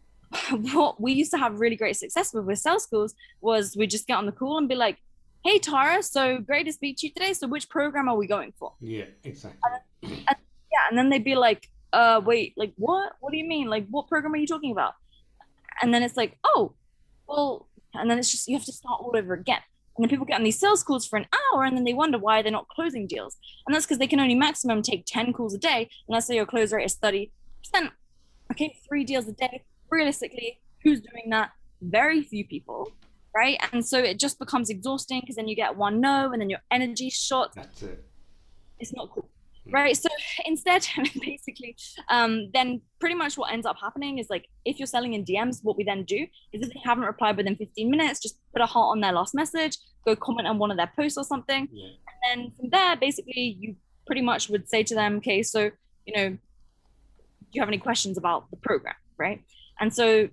[0.50, 4.06] what we used to have really great success with with sales calls was we just
[4.06, 4.98] get on the call and be like,
[5.44, 7.32] "Hey Tara, so great to speak to you today.
[7.32, 9.60] So which program are we going for?" Yeah, exactly.
[10.02, 10.36] And, and,
[10.72, 13.86] yeah, and then they'd be like, uh wait like what what do you mean like
[13.88, 14.94] what program are you talking about
[15.82, 16.72] and then it's like oh
[17.26, 19.60] well and then it's just you have to start all over again
[20.00, 22.16] and then people get on these sales calls for an hour and then they wonder
[22.16, 23.36] why they're not closing deals.
[23.66, 26.36] And that's because they can only maximum take 10 calls a day and let's say
[26.36, 27.28] your close rate is 30%
[28.50, 29.62] okay three deals a day.
[29.90, 31.50] Realistically who's doing that?
[31.82, 32.90] Very few people
[33.36, 33.60] right?
[33.72, 36.60] And so it just becomes exhausting because then you get one no and then your
[36.70, 38.02] energy shot that's it.
[38.78, 39.28] it's not cool
[39.72, 40.08] right so
[40.46, 40.86] instead
[41.20, 41.76] basically
[42.08, 45.58] um, then pretty much what ends up happening is like if you're selling in dms
[45.62, 48.66] what we then do is if they haven't replied within 15 minutes just put a
[48.66, 51.68] heart on their last message go comment on one of their posts or something.
[51.70, 51.88] Yeah.
[52.32, 55.70] and then from there basically you pretty much would say to them okay so
[56.06, 56.36] you know
[57.50, 58.94] do you have any questions about the program?
[59.18, 59.42] Right?
[59.80, 60.28] And so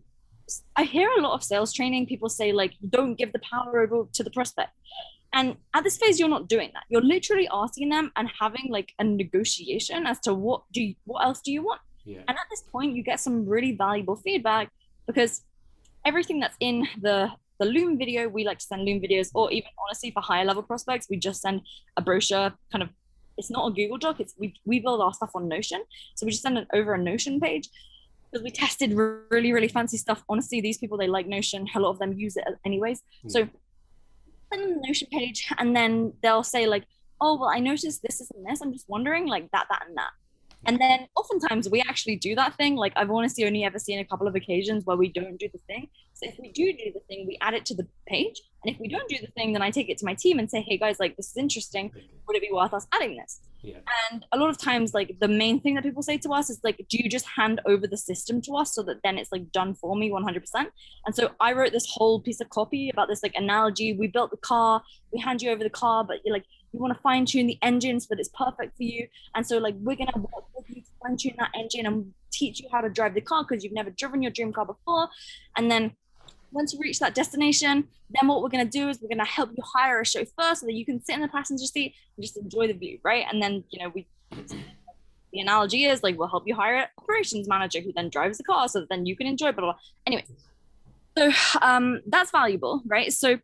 [0.78, 4.08] i hear a lot of sales training people say like don't give the power over
[4.14, 4.72] to the prospect
[5.38, 6.84] and at this phase, you're not doing that.
[6.90, 11.24] You're literally asking them and having like a negotiation as to what do you, what
[11.24, 11.80] else do you want.
[12.06, 12.22] Yeah.
[12.28, 14.72] And at this point, you get some really valuable feedback
[15.06, 15.44] because
[16.06, 19.70] everything that's in the the Loom video, we like to send Loom videos, or even
[19.84, 21.62] honestly for higher level prospects, we just send
[21.98, 22.54] a brochure.
[22.72, 22.90] Kind of,
[23.38, 24.20] it's not a Google Doc.
[24.20, 25.84] It's we we build our stuff on Notion,
[26.16, 27.70] so we just send it over a Notion page
[28.32, 30.24] because we tested really really fancy stuff.
[30.30, 31.68] Honestly, these people they like Notion.
[31.76, 33.02] A lot of them use it anyways.
[33.26, 33.32] Mm.
[33.32, 33.50] So
[34.52, 36.86] the Notion page, and then they'll say like,
[37.20, 38.62] "Oh, well, I noticed this, and this.
[38.62, 40.12] I'm just wondering like that, that, and that."
[40.66, 42.76] And then oftentimes we actually do that thing.
[42.76, 45.60] Like I've honestly only ever seen a couple of occasions where we don't do the
[45.68, 45.88] thing.
[46.14, 48.42] So if we do do the thing, we add it to the page.
[48.64, 50.50] And if we don't do the thing, then I take it to my team and
[50.50, 51.92] say, hey guys, like this is interesting.
[52.28, 53.40] Would it be worth us adding this?
[53.62, 53.78] Yeah.
[54.12, 56.60] And a lot of times, like the main thing that people say to us is
[56.64, 59.52] like, do you just hand over the system to us so that then it's like
[59.52, 60.42] done for me 100%?
[61.06, 63.94] And so I wrote this whole piece of copy about this like analogy.
[63.94, 64.82] We built the car,
[65.14, 67.58] we hand you over the car, but you're like, you want to fine tune the
[67.62, 69.08] engine so that it's perfect for you.
[69.36, 72.60] And so like we're gonna work with you to fine tune that engine and teach
[72.60, 75.10] you how to drive the car because you've never driven your dream car before.
[75.56, 75.96] And then
[76.52, 79.26] once you reach that destination, then what we're going to do is we're going to
[79.26, 82.24] help you hire a chauffeur so that you can sit in the passenger seat and
[82.24, 83.26] just enjoy the view, right?
[83.30, 84.08] And then, you know, we,
[85.34, 88.44] the analogy is like, we'll help you hire an operations manager who then drives the
[88.44, 89.80] car so that then you can enjoy, blah, blah, blah.
[90.06, 90.26] Anyway,
[91.18, 93.12] so um, that's valuable, right?
[93.12, 93.40] So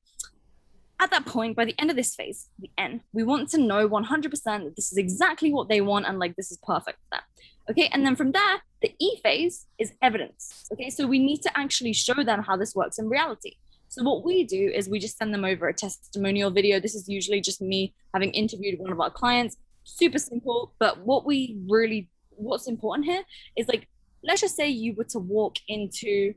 [1.04, 3.88] at that point, by the end of this phase, the end, we want to know
[3.90, 7.22] 100% that this is exactly what they want and like this is perfect for them.
[7.70, 10.70] Okay, and then from there, the E phase is evidence.
[10.72, 13.56] Okay, so we need to actually show them how this works in reality.
[13.90, 16.80] So what we do is we just send them over a testimonial video.
[16.80, 19.58] This is usually just me having interviewed one of our clients.
[19.84, 23.22] Super simple, but what we really what's important here
[23.56, 23.88] is like
[24.24, 26.34] let's just say you were to walk into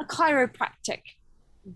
[0.00, 1.02] a chiropractic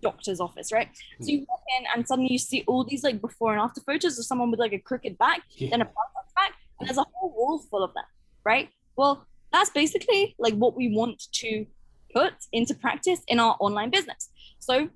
[0.00, 0.88] doctor's office, right?
[1.20, 1.30] So hmm.
[1.30, 4.24] you walk in and suddenly you see all these like before and after photos of
[4.24, 5.70] someone with like a crooked back, Yeah.
[5.70, 8.04] then a perfect back, and there's a whole wall full of them,
[8.44, 8.70] right?
[8.96, 11.66] Well, that's basically like what we want to
[12.14, 14.30] put into practice in our online business.
[14.58, 14.88] So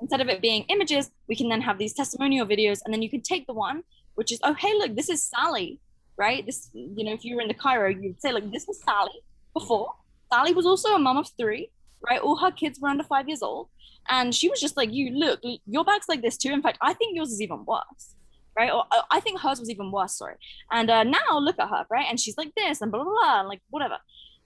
[0.00, 3.10] instead of it being images, we can then have these testimonial videos, and then you
[3.10, 3.82] can take the one
[4.16, 5.78] which is, oh hey, look, this is Sally,
[6.16, 6.44] right?
[6.44, 9.22] This, you know, if you were in the chiro, you'd say like, this was Sally
[9.52, 9.92] before.
[10.32, 11.70] Sally was also a mom of three,
[12.08, 12.20] right?
[12.20, 13.68] All her kids were under five years old,
[14.08, 16.52] and she was just like, you look, your back's like this too.
[16.52, 18.14] In fact, I think yours is even worse.
[18.58, 20.16] Right, or uh, I think hers was even worse.
[20.16, 20.36] Sorry,
[20.72, 22.06] and uh, now look at her, right?
[22.08, 23.98] And she's like this, and blah blah blah, and like whatever,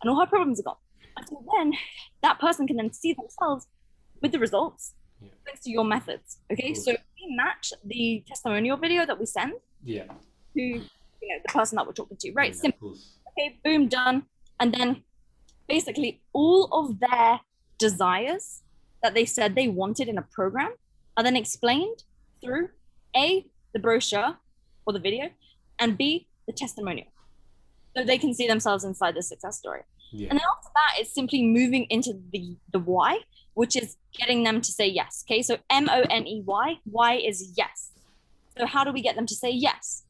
[0.02, 0.76] and all her problems are gone.
[1.16, 1.74] And so then
[2.22, 3.68] that person can then see themselves
[4.20, 5.28] with the results Yeah.
[5.46, 6.38] thanks to your methods.
[6.52, 9.52] Okay, so we match the testimonial video that we send
[9.84, 10.06] Yeah.
[10.56, 12.32] to you know the person that we're talking to.
[12.32, 12.96] Right, Yeah, simple.
[13.28, 14.24] Okay, boom, done.
[14.58, 15.04] And then
[15.70, 17.40] basically all of their
[17.78, 18.62] desires
[19.02, 20.72] that they said they wanted in a program
[21.16, 22.02] are then explained
[22.42, 22.68] through
[23.16, 24.36] A, the brochure
[24.84, 25.30] or the video,
[25.78, 27.06] and B, the testimonial.
[27.96, 29.82] So they can see themselves inside the success story.
[30.12, 30.28] Yeah.
[30.30, 33.20] And then after that, it's simply moving into the the why,
[33.54, 35.24] which is getting them to say yes.
[35.24, 37.92] Okay, so M O N E Y, Y is yes.
[38.58, 40.04] So how do we get them to say yes?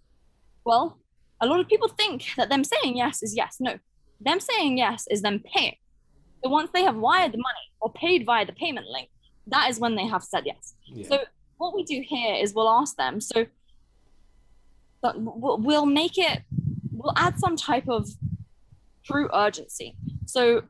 [0.64, 0.98] Well,
[1.40, 3.56] a lot of people think that them saying yes is yes.
[3.60, 3.78] No,
[4.20, 5.76] them saying yes is them paying.
[6.42, 9.08] So once they have wired the money or paid via the payment link,
[9.46, 10.74] that is when they have said yes.
[10.86, 11.06] Yeah.
[11.08, 11.18] So
[11.58, 13.20] what we do here is we'll ask them.
[13.20, 13.46] So
[15.02, 16.42] we'll we'll make it.
[16.92, 18.08] We'll add some type of
[19.04, 19.96] true urgency.
[20.26, 20.62] So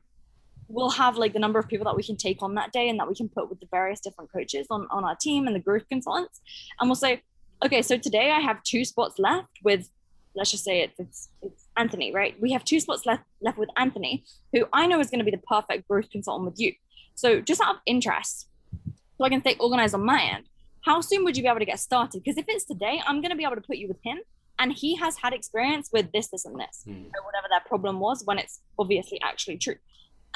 [0.69, 2.99] we'll have like the number of people that we can take on that day and
[2.99, 5.61] that we can put with the various different coaches on, on our team and the
[5.61, 6.41] group consultants.
[6.79, 7.23] And we'll say,
[7.65, 9.89] okay, so today I have two spots left with,
[10.37, 12.35] let's just say it's, it's, it's Anthony, right?
[12.45, 15.37] We have two spots left, left with Anthony, who I know is going to be
[15.39, 16.73] the perfect growth consultant with you.
[17.15, 18.47] So just out of interest,
[19.17, 20.45] so I can stay organized on my end,
[20.89, 22.23] how soon would you be able to get started?
[22.23, 24.19] Because if it's today, I'm going to be able to put you with him
[24.59, 27.05] and he has had experience with this, this, and this Hmm.
[27.17, 29.77] or whatever that problem was when it's obviously actually true.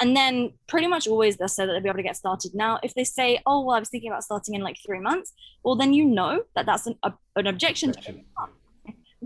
[0.01, 2.79] And then pretty much always they'll say that they'll be able to get started now.
[2.83, 5.31] If they say, oh, well, I was thinking about starting in like three months,
[5.63, 8.25] well, then you know that that's an, a, an objection, to Objection.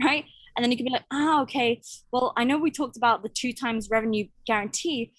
[0.10, 0.26] right?
[0.60, 3.30] And then you can be like, ah, okay, well, I know we talked about the
[3.30, 5.14] two times revenue guarantee.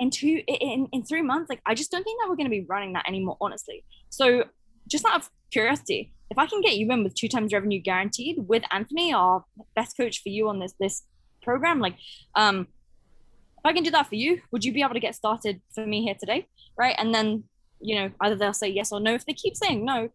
[0.00, 2.50] In two, in, in three months, like, I just don't think that we're going to
[2.50, 3.84] be running that anymore, honestly.
[4.08, 4.44] So,
[4.88, 8.36] just out of curiosity, if I can get you in with two times revenue guaranteed
[8.48, 9.44] with Anthony, our
[9.76, 11.02] best coach for you on this this
[11.42, 11.96] program, like,
[12.34, 15.60] um, if I can do that for you, would you be able to get started
[15.74, 16.46] for me here today?
[16.78, 16.94] Right.
[16.96, 17.44] And then,
[17.78, 19.12] you know, either they'll say yes or no.
[19.12, 20.08] If they keep saying no,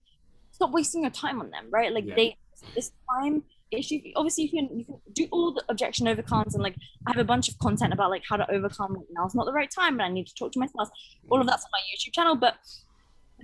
[0.51, 1.93] stop wasting your time on them, right?
[1.93, 2.15] Like Yeah.
[2.15, 2.37] they
[2.73, 2.91] this
[3.21, 6.75] time issue obviously you can you can do all the objection overcomes and like
[7.06, 9.53] I have a bunch of content about like how to overcome like, now's not the
[9.53, 10.89] right time and I need to talk to my spouse.
[11.30, 12.36] All of that's on my YouTube channel.
[12.36, 12.56] But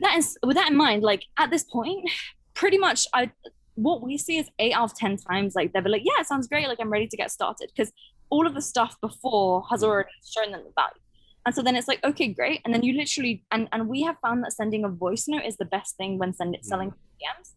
[0.01, 2.09] that is with that in mind, like at this point,
[2.53, 3.31] pretty much I
[3.75, 6.27] what we see is eight out of ten times like they'll be like, Yeah, it
[6.27, 7.69] sounds great, like I'm ready to get started.
[7.75, 7.91] Because
[8.29, 10.99] all of the stuff before has already shown them the value.
[11.45, 12.61] And so then it's like, okay, great.
[12.63, 15.57] And then you literally, and, and we have found that sending a voice note is
[15.57, 17.51] the best thing when send it, selling DMs.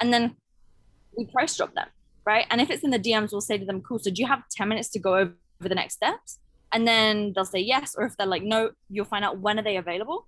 [0.00, 0.36] And then
[1.16, 1.88] we price drop them,
[2.24, 2.46] right?
[2.50, 3.98] And if it's in the DMs, we'll say to them, cool.
[3.98, 6.38] So do you have 10 minutes to go over the next steps?
[6.72, 7.94] And then they'll say yes.
[7.96, 10.26] Or if they're like, no, you'll find out when are they available.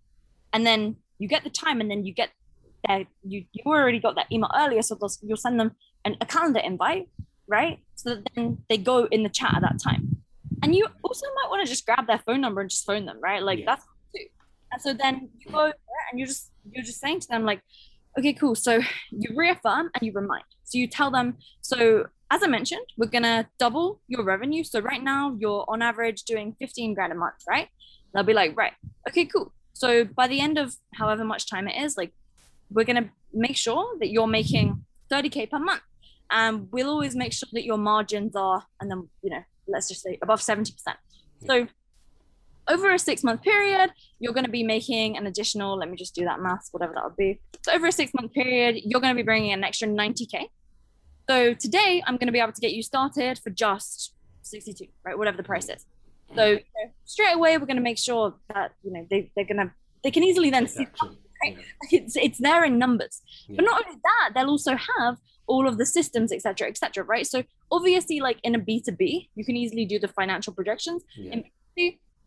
[0.52, 2.30] And then you get the time and then you get
[2.87, 4.83] their, you, you already got that email earlier.
[4.83, 5.72] So you'll send them
[6.04, 7.09] an, a calendar invite,
[7.48, 7.78] right?
[7.94, 10.22] So that then they go in the chat at that time.
[10.62, 13.18] And you also might want to just grab their phone number and just phone them,
[13.22, 13.42] right?
[13.42, 13.64] Like Yeah.
[13.66, 14.24] that's too.
[14.72, 17.61] And so then you go there and you're just you're just saying to them like,
[18.18, 18.55] okay, cool.
[18.55, 20.44] So you reaffirm and you remind.
[20.64, 21.38] So you tell them.
[21.61, 24.64] So as I mentioned, we're gonna double your revenue.
[24.64, 27.68] So right now you're on average doing 15 grand a month, right?
[28.12, 28.72] They'll be like, right,
[29.09, 29.53] okay, cool.
[29.72, 32.12] So by the end of however much time it is, like
[32.70, 35.83] we're gonna make sure that you're making 30k per month.
[36.31, 40.03] And we'll always make sure that your margins are, and then you know, let's just
[40.03, 40.72] say above 70%.
[41.46, 41.66] So
[42.68, 46.14] over a six month period, you're going to be making an additional, let me just
[46.14, 47.40] do that math, whatever that would be.
[47.62, 50.48] So over a six month period, you're going to be bringing an extra 90K.
[51.29, 55.16] So today, I'm going to be able to get you started for just 62, right?
[55.16, 55.87] Whatever the price is.
[56.35, 59.44] So you know, straight away, we're going to make sure that, you know, they, they're
[59.44, 59.72] going to,
[60.03, 61.16] they can easily then see Action.
[61.42, 61.57] right?
[61.90, 62.00] Yeah.
[62.00, 63.22] it's, it's there in numbers.
[63.48, 63.57] Yeah.
[63.57, 67.05] But not only that, they'll also have all of the systems, et cetera, et cetera,
[67.05, 67.27] right?
[67.27, 71.03] So obviously, like in a B2B, you can easily do the financial projections.
[71.16, 71.33] Yeah.
[71.33, 71.44] In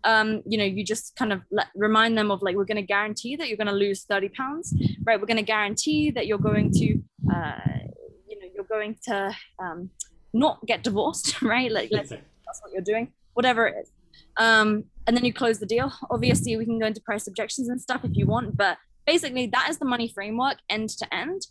[0.04, 2.82] um, you know, you just kind of let, remind them of like, we're going to
[2.82, 4.74] guarantee that you're going to lose 30 pounds,
[5.06, 5.20] right?
[5.20, 7.02] We're going to guarantee that you're going to,
[7.34, 7.60] uh,
[8.28, 9.90] you know, you're going to um,
[10.34, 11.72] not get divorced, right?
[11.72, 13.92] Like, let's that's what you're doing, whatever it is.
[14.38, 15.92] Um, and then you close the deal.
[16.10, 19.70] Obviously, we can go into price objections and stuff if you want, but basically, that
[19.70, 21.42] is the money framework end to end.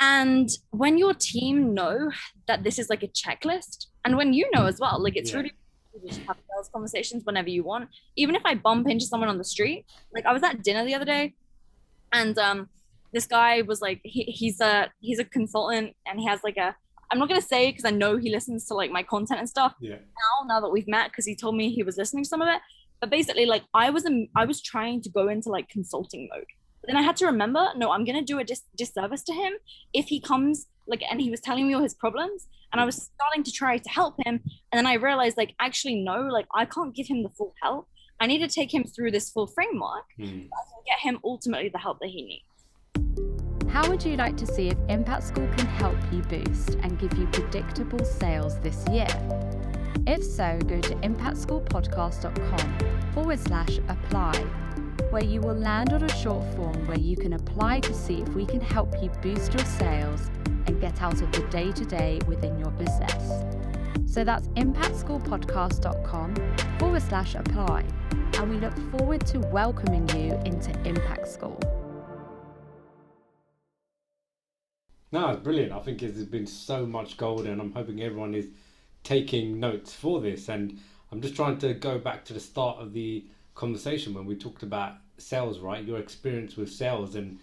[0.00, 2.10] And when your team know
[2.48, 5.36] that this is like a checklist, and when you know as well, like it's Yeah.
[5.38, 5.52] really
[6.06, 7.88] just have those conversations whenever you want.
[8.16, 10.94] Even if I bump into someone on the street, like I was at dinner the
[10.94, 11.34] other day,
[12.12, 12.68] and um,
[13.12, 16.74] this guy was like, he, he's a he's a consultant, and he has like a
[17.10, 19.74] I'm not gonna say because I know he listens to like my content and stuff
[19.80, 19.96] Yeah.
[19.96, 22.48] now now that we've met because he told me he was listening to some of
[22.48, 22.60] it
[23.00, 26.46] but basically like i was in, i was trying to go into like consulting mode
[26.80, 29.52] but then i had to remember no i'm to do a dis- disservice to him
[29.92, 33.10] if he comes like and he was telling me all his problems and i was
[33.14, 34.40] starting to try to help him
[34.70, 37.88] and then i realized like actually no like i can't give him the full help
[38.20, 40.28] i need to take him through this full framework Mm.
[40.28, 40.50] and
[40.86, 42.44] get him ultimately the help that he needs
[43.72, 47.12] How would you like to see if Impact School can help you boost and give
[47.18, 49.06] you predictable sales this year?
[50.06, 52.66] If so, go to impactschoolpodcast.com
[53.14, 54.34] forward slash apply,
[55.12, 58.28] where you will land on a short form where you can apply to see if
[58.30, 60.30] we can help you boost your sales
[60.66, 63.44] and get out of the day to day within your business.
[64.10, 66.34] So that's impactschoolpodcast.com
[66.78, 67.84] forward slash apply,
[68.38, 71.60] and we look forward to welcoming you into Impact School.
[75.12, 75.72] No, it's brilliant.
[75.72, 78.48] I think there's been so much gold, and I'm hoping everyone is
[79.04, 80.48] taking notes for this.
[80.48, 83.26] And I'm just trying to go back to the start of the
[83.62, 85.84] conversation when we talked about sales, right?
[85.84, 87.38] Your experience with sales and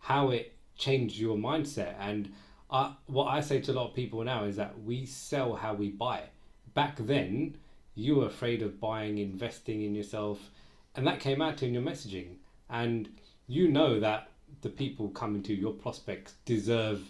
[0.00, 1.94] how it changed your mindset.
[2.00, 2.32] And
[2.68, 5.74] I, what I say to a lot of people now is that we sell how
[5.74, 6.22] we buy.
[6.74, 7.56] Back then,
[7.94, 10.40] you were afraid of buying, investing in yourself,
[10.96, 12.38] and that came out in your messaging.
[12.68, 13.08] And
[13.46, 17.00] you know that the people coming to your prospects deserve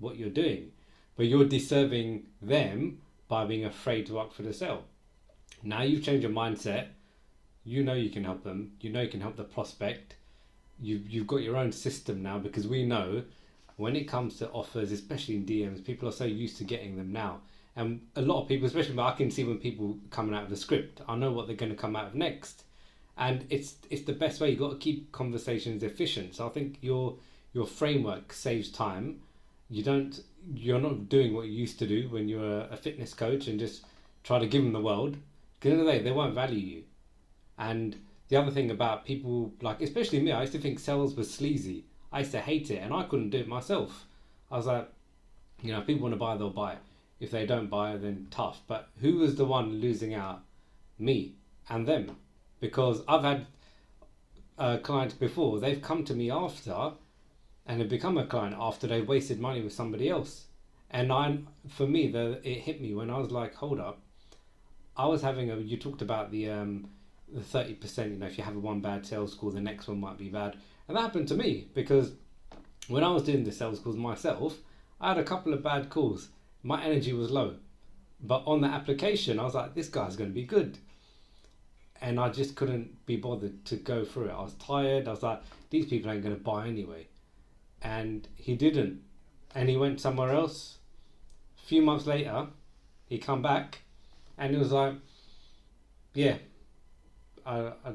[0.00, 0.72] what you're doing,
[1.16, 2.98] but you're deserving them
[3.28, 4.82] by being afraid to ask for the sale.
[5.62, 6.88] Now you've changed your mindset.
[7.64, 8.72] You know you can help them.
[8.80, 10.16] You know you can help the prospect.
[10.80, 13.22] You've you've got your own system now because we know
[13.76, 17.12] when it comes to offers, especially in DMs, people are so used to getting them
[17.12, 17.40] now.
[17.74, 20.56] And a lot of people, especially I can see when people coming out of the
[20.56, 22.64] script, I know what they're going to come out of next
[23.16, 24.50] and it's it's the best way.
[24.50, 26.34] You've got to keep conversations efficient.
[26.34, 27.16] So I think your
[27.52, 29.20] your framework saves time.
[29.68, 30.20] You don't
[30.54, 33.58] you're not doing what you used to do when you were a fitness coach and
[33.58, 33.84] just
[34.24, 35.16] try to give them the world.
[35.58, 36.82] Because in the day they won't value you.
[37.58, 37.96] And
[38.28, 41.84] the other thing about people like especially me, I used to think sales was sleazy.
[42.12, 44.06] I used to hate it, and I couldn't do it myself.
[44.50, 44.88] I was like,
[45.62, 46.76] you know, if people want to buy, they'll buy.
[47.20, 48.62] If they don't buy, then tough.
[48.66, 50.42] But who was the one losing out?
[50.98, 51.34] Me
[51.68, 52.16] and them
[52.62, 53.46] because I've had
[54.82, 55.58] clients before.
[55.58, 56.92] They've come to me after,
[57.66, 60.46] and have become a client after they've wasted money with somebody else.
[60.90, 61.38] And I,
[61.68, 64.00] for me, the it hit me when I was like, hold up.
[64.96, 65.56] I was having a.
[65.56, 66.88] You talked about the um,
[67.32, 68.12] the thirty percent.
[68.12, 70.56] You know, if you have one bad sales call, the next one might be bad,
[70.88, 72.12] and that happened to me because
[72.88, 74.58] when I was doing the sales calls myself,
[75.00, 76.28] I had a couple of bad calls.
[76.62, 77.56] My energy was low,
[78.20, 80.78] but on the application, I was like, this guy's going to be good
[82.02, 84.32] and I just couldn't be bothered to go through it.
[84.32, 85.06] I was tired.
[85.06, 85.40] I was like,
[85.70, 87.06] these people ain't going to buy anyway.
[87.80, 89.02] And he didn't.
[89.54, 90.78] And he went somewhere else.
[91.62, 92.48] A few months later,
[93.06, 93.82] he come back
[94.36, 94.94] and he was like,
[96.12, 96.38] yeah,
[97.46, 97.90] I, I,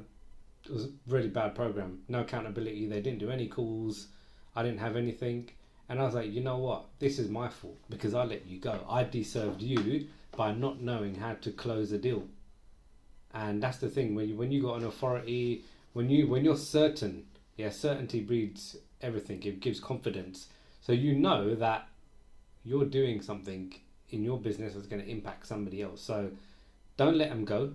[0.65, 1.99] it was a really bad program.
[2.07, 2.87] No accountability.
[2.87, 4.07] They didn't do any calls.
[4.55, 5.49] I didn't have anything.
[5.89, 6.85] And I was like, you know what?
[6.99, 8.85] This is my fault because I let you go.
[8.89, 12.27] I deserved you by not knowing how to close a deal
[13.33, 16.57] and that's the thing when you when you got an authority when you when you're
[16.57, 20.47] certain yeah certainty breeds everything it gives confidence
[20.81, 21.87] so you know that
[22.63, 23.73] you're doing something
[24.09, 26.29] in your business that's going to impact somebody else so
[26.95, 27.73] don't let them go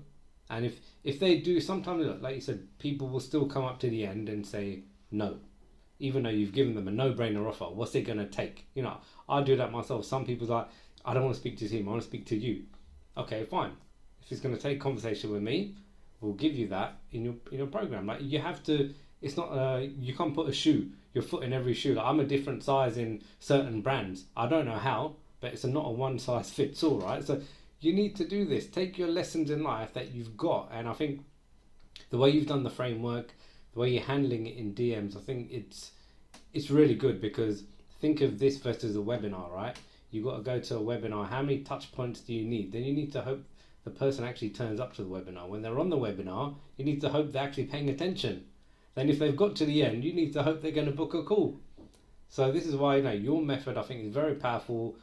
[0.51, 3.89] and if if they do sometimes like you said people will still come up to
[3.89, 4.81] the end and say
[5.11, 5.39] no
[5.99, 8.97] even though you've given them a no-brainer offer what's it to take you know
[9.29, 10.69] i do that myself some people's like
[11.05, 12.63] i don't want to speak to him i want to speak to you
[13.17, 13.73] okay fine
[14.25, 15.75] if it's to take conversation with me,
[16.21, 18.07] we'll give you that in your in your program.
[18.07, 18.95] Like you have to.
[19.21, 19.49] It's not.
[19.49, 21.95] Uh, you can't put a shoe your foot in every shoe.
[21.95, 24.25] Like I'm a different size in certain brands.
[24.37, 27.23] I don't know how, but it's a, not a one size fits all, right?
[27.23, 27.41] So
[27.85, 28.67] you need to do this.
[28.67, 31.21] Take your lessons in life that you've got, and I think
[32.11, 33.33] the way you've done the framework,
[33.75, 35.93] the way you're handling it in DMs, I think it's
[36.53, 37.65] it's really good because
[38.01, 39.77] think of this versus a webinar, right?
[40.11, 41.29] You've got to go to a webinar.
[41.29, 42.73] How many touch points do you need?
[42.73, 43.43] Then you need to hope
[43.85, 45.49] the person actually turns up to the webinar.
[45.49, 48.45] When they're on the webinar, you need to hope they're actually paying attention.
[48.95, 51.15] Then if they've got to the end, you need to hope they're going to book
[51.15, 51.59] a call.
[52.29, 54.97] So this is why you know your method I think is very powerful.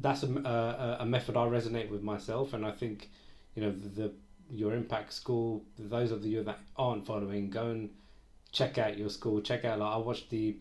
[0.00, 3.10] That's a, a, a method I resonate with myself, and I think
[3.54, 4.12] you know the,
[4.50, 5.64] your impact school.
[5.78, 7.90] Those of you that aren't following, go and
[8.52, 9.40] check out your school.
[9.40, 10.56] Check out like I watched the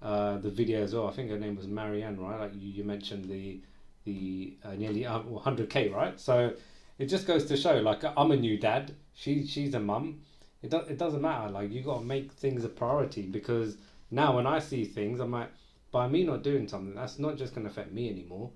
[0.00, 1.08] uh, the video as well.
[1.08, 2.40] I think her name was Marianne, right?
[2.40, 3.60] Like you, you mentioned the
[4.04, 6.18] the uh, nearly uh, 100k, right?
[6.18, 6.54] So
[6.98, 8.94] it just goes to show, like I'm a new dad.
[9.14, 10.20] She she's a mum.
[10.62, 11.50] It do, it doesn't matter.
[11.50, 13.76] Like you got to make things a priority because
[14.10, 15.50] now when I see things, I'm like,
[15.90, 18.50] by me not doing something, that's not just going to affect me anymore.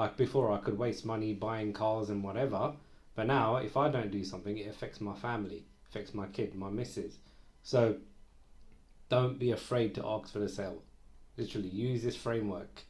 [0.00, 2.72] Like before, I could waste money buying cars and whatever,
[3.14, 6.70] but now if I don't do something, it affects my family, affects my kid, my
[6.70, 7.18] missus.
[7.62, 7.96] So
[9.10, 10.82] don't be afraid to ask for the sale.
[11.36, 12.84] Literally use this framework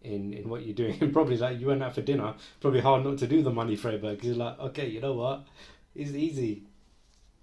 [0.00, 0.98] in in what you're doing.
[1.00, 3.76] And probably like you went out for dinner, probably hard not to do the money
[3.76, 5.46] framework because you're like, okay, you know what,
[5.94, 6.64] it's easy.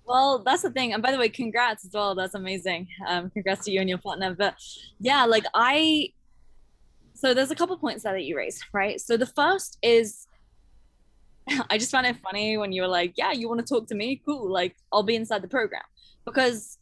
[0.06, 0.92] Well, that's the thing.
[0.92, 2.16] And by the way, congrats as well.
[2.16, 2.90] That's amazing.
[3.08, 4.36] Um, congrats to you and your partner.
[4.36, 4.56] But
[5.00, 6.10] yeah, like I,
[7.20, 9.00] so there's a couple points there that you raised, right?
[9.00, 10.26] So the first is,
[11.70, 13.96] I just found it funny when you were like, yeah, you want to talk to
[13.96, 14.22] me?
[14.26, 14.50] Cool.
[14.50, 15.84] Like I'll be inside the program
[16.26, 16.78] because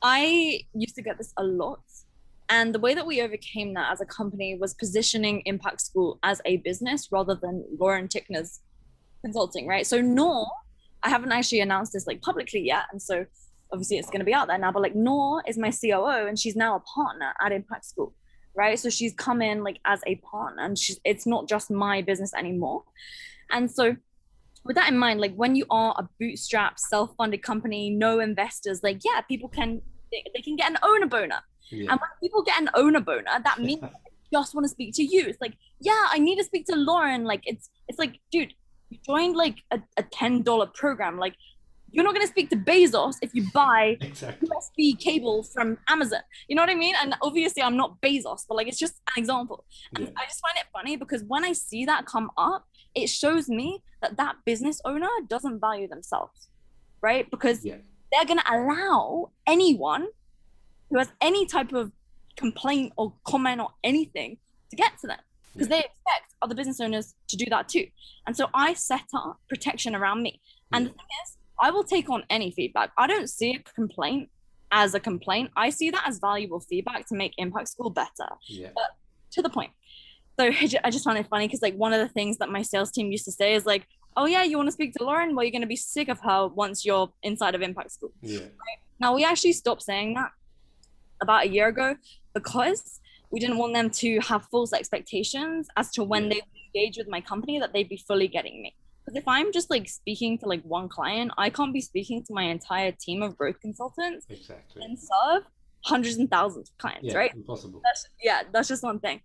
[0.00, 1.80] I used to get this a lot.
[2.48, 6.40] And the way that we overcame that as a company was positioning Impact School as
[6.44, 8.60] a business rather than Lauren Tickner's
[9.24, 9.84] consulting, right?
[9.84, 10.46] So, Noor,
[11.02, 12.84] I haven't actually announced this like publicly yet.
[12.92, 13.26] And so,
[13.72, 14.70] obviously, it's going to be out there now.
[14.70, 18.14] But like, Noor is my COO and she's now a partner at Impact School,
[18.56, 18.78] right?
[18.78, 22.32] So, she's come in like as a partner and she's, it's not just my business
[22.34, 22.84] anymore.
[23.50, 23.96] And so,
[24.64, 29.02] with that in mind, like when you are a bootstrap, self-funded company, no investors, like
[29.04, 31.40] yeah, people can they, they can get an owner boner.
[31.70, 31.90] Yeah.
[31.90, 33.84] And when people get an owner boner, that means
[34.32, 35.26] just want to speak to you.
[35.26, 37.24] It's like, yeah, I need to speak to Lauren.
[37.24, 38.54] Like it's it's like, dude,
[38.90, 41.18] you joined like a, a ten dollar program.
[41.18, 41.34] Like
[41.90, 44.48] you're not going to speak to Bezos if you buy exactly.
[44.48, 46.20] USB cable from Amazon.
[46.48, 46.94] You know what I mean?
[47.00, 49.64] And obviously, I'm not Bezos, but like it's just an example.
[49.94, 50.12] And yeah.
[50.16, 53.82] I just find it funny because when I see that come up, it shows me
[54.02, 56.48] that that business owner doesn't value themselves,
[57.00, 57.30] right?
[57.30, 57.76] Because yeah.
[58.12, 60.06] they're going to allow anyone
[60.90, 61.92] who has any type of
[62.36, 64.38] complaint or comment or anything
[64.70, 65.18] to get to them
[65.52, 65.76] because yeah.
[65.76, 67.86] they expect other business owners to do that too.
[68.26, 70.40] And so I set up protection around me.
[70.72, 72.90] And the thing is, I will take on any feedback.
[72.98, 74.28] I don't see a complaint
[74.72, 75.50] as a complaint.
[75.56, 78.28] I see that as valuable feedback to make Impact School better.
[78.48, 78.70] Yeah.
[78.74, 78.96] But
[79.32, 79.70] to the point
[80.38, 80.46] so
[80.84, 83.10] I just find it funny because like one of the things that my sales team
[83.10, 83.86] used to say is like,
[84.16, 85.34] oh yeah, you want to speak to Lauren?
[85.34, 88.12] Well, you're going to be sick of her once you're inside of Impact School.
[88.22, 88.40] Yeah.
[88.40, 88.78] Right?
[89.00, 90.30] Now we actually stopped saying that
[91.20, 91.96] about a year ago
[92.34, 93.00] because
[93.30, 96.34] we didn't want them to have false expectations as to when yeah.
[96.34, 96.42] they
[96.80, 98.74] engage with my company that they'd be fully getting me.
[99.06, 102.34] Because if I'm just like speaking to like one client, I can't be speaking to
[102.34, 104.82] my entire team of growth consultants exactly.
[104.82, 105.44] and serve
[105.84, 107.32] hundreds and thousands of clients, yeah, right?
[107.32, 107.80] Impossible.
[107.84, 109.20] That's, yeah, that's just one thing.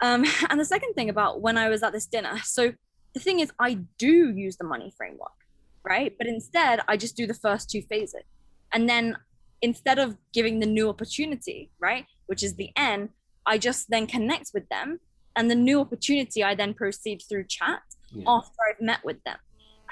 [0.00, 2.72] Um, and the second thing about when I was at this dinner, so
[3.14, 5.32] the thing is, I do use the money framework,
[5.82, 6.14] right?
[6.16, 8.22] But instead, I just do the first two phases.
[8.72, 9.16] And then
[9.60, 13.08] instead of giving the new opportunity, right, which is the end,
[13.44, 15.00] I just then connect with them.
[15.34, 17.80] And the new opportunity I then proceed through chat
[18.10, 18.24] yeah.
[18.26, 19.38] after I've met with them.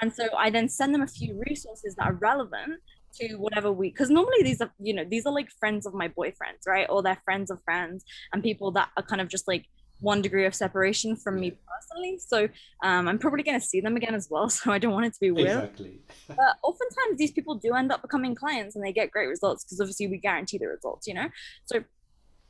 [0.01, 2.81] And so I then send them a few resources that are relevant
[3.19, 6.09] to whatever we because normally these are you know these are like friends of my
[6.09, 8.03] boyfriends right or they're friends of friends
[8.33, 9.65] and people that are kind of just like
[9.99, 12.19] one degree of separation from me personally.
[12.19, 12.47] So
[12.83, 14.49] um, I'm probably going to see them again as well.
[14.55, 15.47] So I don't want it to be weird.
[15.47, 15.99] Exactly.
[16.27, 19.81] but oftentimes these people do end up becoming clients and they get great results because
[19.81, 21.27] obviously we guarantee the results, you know?
[21.65, 21.83] So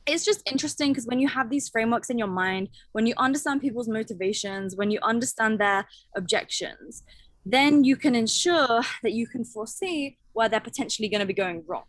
[0.06, 3.60] it's just interesting because when you have these frameworks in your mind, when you understand
[3.60, 5.86] people's motivations, when you understand their
[6.16, 7.02] objections,
[7.44, 11.64] then you can ensure that you can foresee where they're potentially going to be going
[11.66, 11.84] wrong.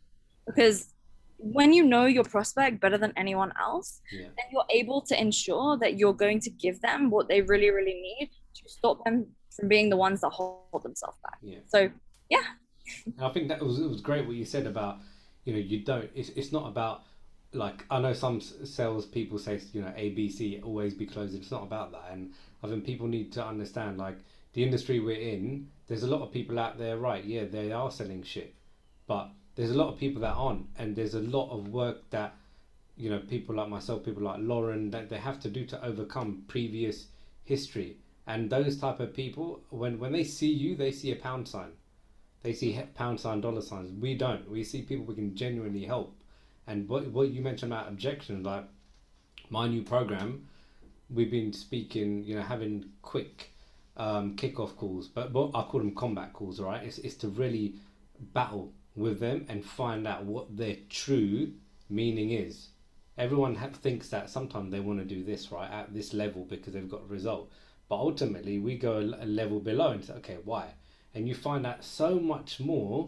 [0.46, 0.94] Because
[1.38, 4.24] when you know your prospect better than anyone else, yeah.
[4.24, 7.94] then you're able to ensure that you're going to give them what they really, really
[7.94, 11.38] need to stop them from being the ones that hold themselves back.
[11.42, 11.60] Yeah.
[11.68, 11.90] So,
[12.30, 12.44] yeah.
[13.22, 15.00] I think that was it was great what you said about
[15.44, 17.04] you know you don't it's it's not about
[17.54, 21.42] like I know some sales people say you know ABC always be closing.
[21.42, 22.34] It's not about that, and
[22.64, 24.18] I think people need to understand like
[24.54, 27.24] the industry we're in, there's a lot of people out there, right?
[27.24, 28.56] Yeah, they are selling shit,
[29.06, 32.36] but there's a lot of people that aren't, and there's a lot of work that
[32.96, 36.44] you know people like myself, people like Lauren, that they have to do to overcome
[36.48, 37.08] previous
[37.44, 37.98] history.
[38.26, 41.72] And those type of people, when when they see you, they see a pound sign,
[42.44, 43.92] they see pound sign, dollar signs.
[43.92, 44.50] We don't.
[44.50, 46.17] We see people we can genuinely help.
[46.68, 48.66] And what what you mentioned about objections, like
[49.50, 50.48] my new program,
[51.10, 53.52] we've been speaking, you know, having quick
[53.96, 56.84] um, kickoff calls, but, I call them combat calls, right?
[56.84, 57.76] It's, it's to really
[58.34, 61.54] battle with them and find out what their true
[61.90, 62.70] meaning is.
[63.18, 66.74] Everyone ha- thinks that sometimes they want to do this, right, at this level because
[66.74, 67.52] they've got a result.
[67.90, 70.68] But ultimately, we go a, a level below and say, okay, why?
[71.16, 73.08] And you find out so much more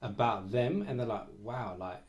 [0.00, 2.02] about them, and they're like, wow, like,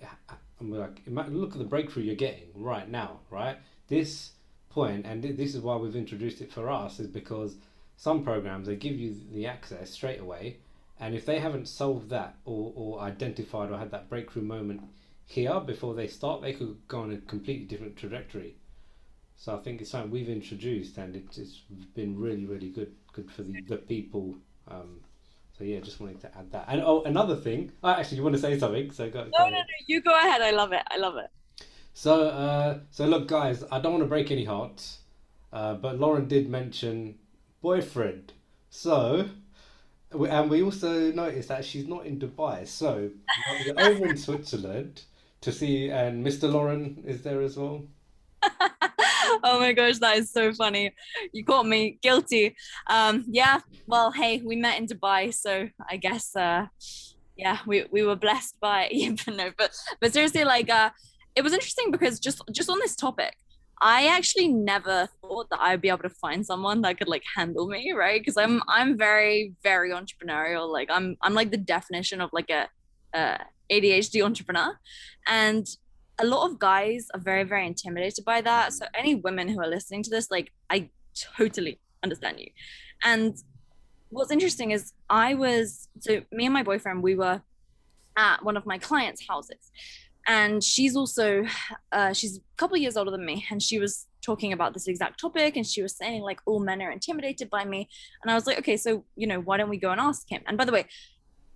[0.70, 3.58] like, look at the breakthrough you're getting right now, right?
[3.88, 4.32] This
[4.70, 7.56] point, and this is why we've introduced it for us, is because
[8.02, 10.58] some programs they give you the access straight away
[11.00, 14.82] and if they haven't solved that or, or identified or had that breakthrough moment
[15.26, 18.56] here before they start they could go on a completely different trajectory
[19.38, 21.62] so i think it's something we've introduced and it's
[21.94, 24.36] been really really good good for the, the people
[24.68, 25.00] um,
[25.58, 28.36] so yeah just wanted to add that and oh another thing oh, actually you want
[28.36, 30.84] to say something so go, no go no no you go ahead i love it
[30.90, 31.30] i love it
[31.94, 35.00] so uh, so look guys i don't want to break any hearts
[35.54, 37.16] uh, but lauren did mention
[37.62, 38.34] boyfriend.
[38.70, 39.30] So,
[40.12, 42.68] and we also noticed that she's not in Dubai.
[42.68, 43.12] So,
[43.50, 45.04] we're over in Switzerland
[45.42, 46.52] to see, and Mr.
[46.52, 47.84] Lauren is there as well.
[49.44, 50.94] oh my gosh, that is so funny.
[51.34, 52.56] You caught me guilty.
[52.88, 56.68] Um, yeah, well, hey, we met in Dubai, so I guess, uh,
[57.38, 60.90] yeah, we, we were blessed by, yeah, but no, but, but seriously, like, uh,
[61.36, 63.36] it was interesting because just, just on this topic,
[63.82, 67.68] I actually never thought that I'd be able to find someone that could like handle
[67.68, 68.22] me, right?
[68.22, 70.72] Because I'm I'm very very entrepreneurial.
[70.72, 72.70] Like I'm I'm like the definition of like a,
[73.16, 73.40] a
[73.72, 74.78] ADHD entrepreneur,
[75.28, 75.66] and
[76.22, 78.74] a lot of guys are very very intimidated by that.
[78.74, 80.90] So any women who are listening to this, like I
[81.38, 82.52] totally understand you.
[83.04, 83.36] And
[84.10, 87.42] what's interesting is I was so me and my boyfriend we were
[88.18, 89.72] at one of my clients' houses
[90.28, 91.46] and she's also
[91.92, 95.20] uh, she's a couple years older than me and she was talking about this exact
[95.20, 97.90] topic and she was saying like all men are intimidated by me
[98.22, 100.42] and i was like okay so you know why don't we go and ask him
[100.46, 100.86] and by the way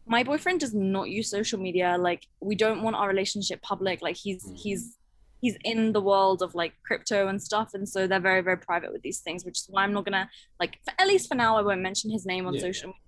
[0.07, 4.15] my boyfriend does not use social media like we don't want our relationship public like
[4.15, 4.55] he's mm.
[4.55, 4.97] he's
[5.41, 8.91] he's in the world of like crypto and stuff and so they're very very private
[8.91, 10.29] with these things which is why i'm not gonna
[10.59, 12.61] like for, at least for now i won't mention his name on yeah.
[12.61, 13.01] social media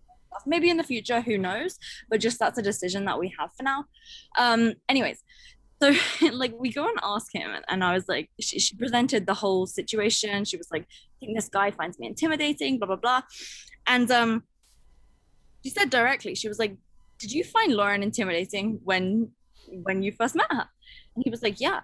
[0.45, 1.79] maybe in the future who knows
[2.09, 3.85] but just that's a decision that we have for now
[4.37, 5.23] um anyways
[5.81, 5.93] so
[6.31, 9.65] like we go and ask him and i was like she, she presented the whole
[9.65, 13.21] situation she was like i think this guy finds me intimidating blah blah blah
[13.87, 14.43] and um
[15.63, 16.75] she said directly she was like
[17.19, 19.31] did you find lauren intimidating when
[19.83, 20.67] when you first met her?
[21.15, 21.81] And he was like yeah.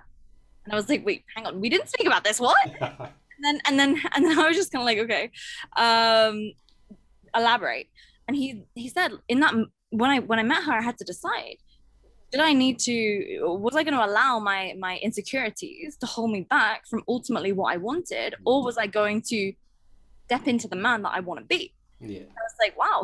[0.65, 2.57] And i was like wait hang on we didn't speak about this what?
[3.35, 5.31] And then and then and then i was just kind of like okay
[5.75, 6.53] um
[7.35, 7.87] elaborate.
[8.27, 9.53] And he he said in that
[9.89, 11.57] when i when i met her i had to decide
[12.33, 16.41] did I need to was I going to allow my my insecurities to hold me
[16.49, 19.53] back from ultimately what I wanted or was I going to
[20.25, 21.75] step into the man that I want to be
[22.05, 22.19] yeah.
[22.19, 23.03] I was like wow.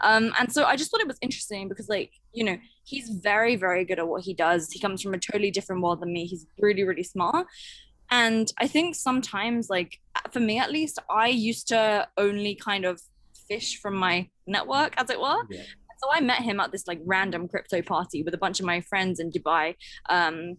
[0.00, 3.56] Um and so I just thought it was interesting because like you know he's very
[3.56, 4.70] very good at what he does.
[4.72, 6.26] He comes from a totally different world than me.
[6.26, 7.46] He's really really smart.
[8.10, 10.00] And I think sometimes like
[10.30, 13.00] for me at least I used to only kind of
[13.48, 15.42] fish from my network as it were.
[15.50, 15.62] Yeah.
[15.98, 18.80] So I met him at this like random crypto party with a bunch of my
[18.80, 19.76] friends in Dubai.
[20.08, 20.58] Um,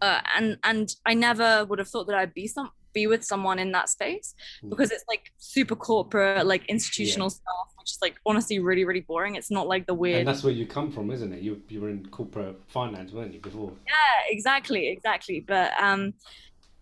[0.00, 3.58] uh, and and I never would have thought that I'd be some be with someone
[3.58, 4.68] in that space hmm.
[4.68, 7.36] because it's like super corporate, like institutional yeah.
[7.36, 9.36] stuff, which is like honestly really really boring.
[9.36, 10.20] It's not like the weird.
[10.20, 11.42] And that's where you come from, isn't it?
[11.42, 13.72] You you were in corporate finance, weren't you before?
[13.86, 15.40] Yeah, exactly, exactly.
[15.40, 16.14] But um,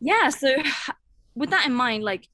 [0.00, 0.28] yeah.
[0.30, 0.56] So
[1.34, 2.28] with that in mind, like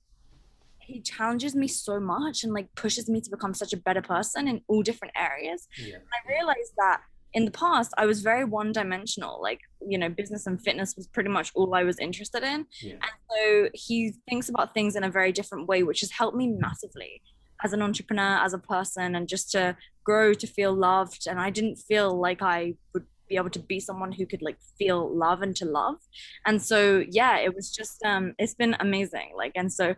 [0.78, 4.48] he challenges me so much and like pushes me to become such a better person
[4.48, 5.68] in all different areas.
[5.78, 5.96] Yeah.
[5.96, 7.00] I realized that
[7.34, 9.40] in the past I was very one dimensional.
[9.40, 12.66] Like, you know, business and fitness was pretty much all I was interested in.
[12.80, 12.94] Yeah.
[12.94, 16.48] And so he thinks about things in a very different way, which has helped me
[16.48, 17.22] massively
[17.64, 21.26] as an entrepreneur, as a person, and just to grow to feel loved.
[21.28, 24.58] And I didn't feel like I would be able to be someone who could like
[24.78, 25.96] feel love and to love
[26.44, 29.94] and so yeah it was just um it's been amazing like and so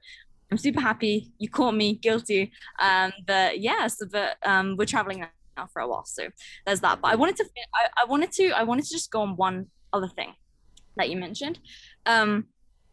[0.50, 1.32] I'm super happy.
[1.38, 2.52] You caught me guilty.
[2.78, 5.26] Um, but yeah, so but um, we're traveling
[5.56, 6.28] now for a while, so
[6.66, 7.00] there's that.
[7.00, 7.44] But I wanted to,
[7.74, 10.34] I, I wanted to, I wanted to just go on one other thing
[10.96, 11.58] that you mentioned,
[12.06, 12.46] um,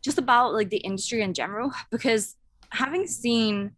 [0.03, 2.35] just about like the industry in general, because
[2.69, 3.71] having seen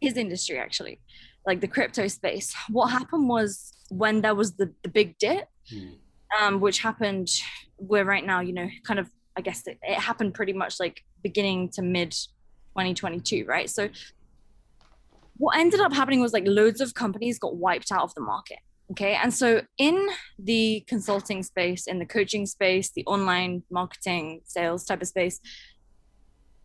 [0.00, 1.00] his industry actually,
[1.46, 2.54] like the crypto space.
[2.70, 5.94] What happened was when there was the, the big dip, Mm.
[6.38, 7.30] um, which happened
[7.76, 11.02] where right now, you know, kind of, I guess it, it happened pretty much like
[11.22, 13.70] beginning to mid 2022, right?
[13.70, 13.88] So
[15.36, 18.58] what ended up happening was like loads of companies got wiped out of the market.
[18.90, 19.14] Okay.
[19.14, 20.08] And so in
[20.38, 25.40] the consulting space, in the coaching space, the online marketing, sales type of space,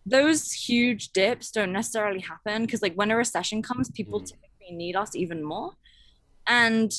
[0.05, 4.25] those huge dips don't necessarily happen because like when a recession comes, people Mm.
[4.27, 5.73] typically need us even more.
[6.47, 6.91] And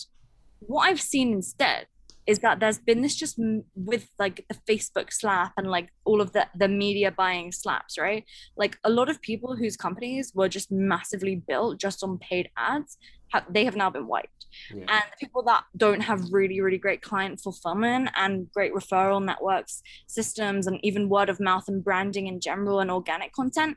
[0.61, 1.87] what I've seen instead
[2.31, 3.37] is that there's been this just
[3.74, 8.24] with like the Facebook slap and like all of the the media buying slaps, right?
[8.57, 12.99] Like a lot of people whose companies were just massively built just on paid ads,
[13.33, 14.47] have, they have now been wiped.
[14.72, 14.85] Yeah.
[14.95, 19.83] And the people that don't have really really great client fulfillment and great referral networks,
[20.07, 23.76] systems, and even word of mouth and branding in general and organic content,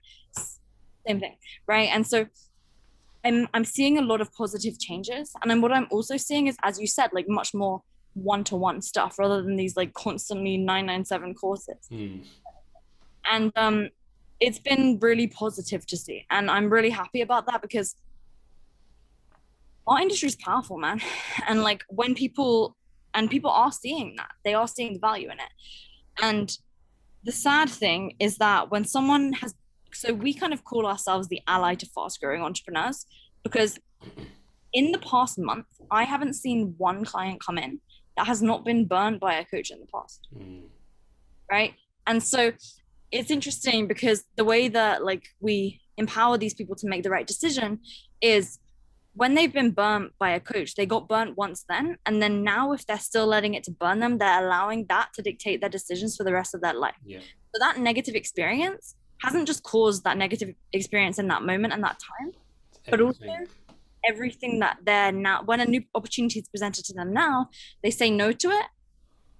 [1.07, 1.37] same thing,
[1.67, 1.89] right?
[1.91, 2.27] And so
[3.25, 6.55] I'm I'm seeing a lot of positive changes, and then what I'm also seeing is,
[6.61, 7.81] as you said, like much more
[8.13, 11.77] one-to-one stuff rather than these like constantly 997 courses.
[11.91, 12.23] Mm.
[13.29, 13.89] And um,
[14.39, 17.95] it's been really positive to see, and I'm really happy about that because
[19.87, 21.01] our industry is powerful, man.
[21.47, 22.75] And like when people
[23.13, 25.51] and people are seeing that, they are seeing the value in it.
[26.21, 26.57] And
[27.23, 29.55] the sad thing is that when someone has
[29.93, 33.05] so we kind of call ourselves the ally to fast growing entrepreneurs
[33.43, 33.79] because
[34.73, 37.79] in the past month i haven't seen one client come in
[38.17, 40.63] that has not been burned by a coach in the past Mm.
[41.51, 41.73] right
[42.07, 42.51] and so
[43.11, 47.27] it's interesting because the way that like we empower these people to make the right
[47.27, 47.79] decision
[48.21, 48.59] is
[49.15, 52.71] when they've been burnt by a coach they got burnt once then and then now
[52.71, 56.15] if they're still letting it to burn them they're allowing that to dictate their decisions
[56.17, 57.19] for the rest of their life Yeah.
[57.53, 61.97] so that negative experience hasn't just caused that negative experience in that moment and that
[61.99, 62.33] time
[62.79, 63.25] It's But also-
[64.07, 64.59] everything.
[64.59, 67.49] that they're now when a new opportunity is presented to them now
[67.83, 68.65] they say no to it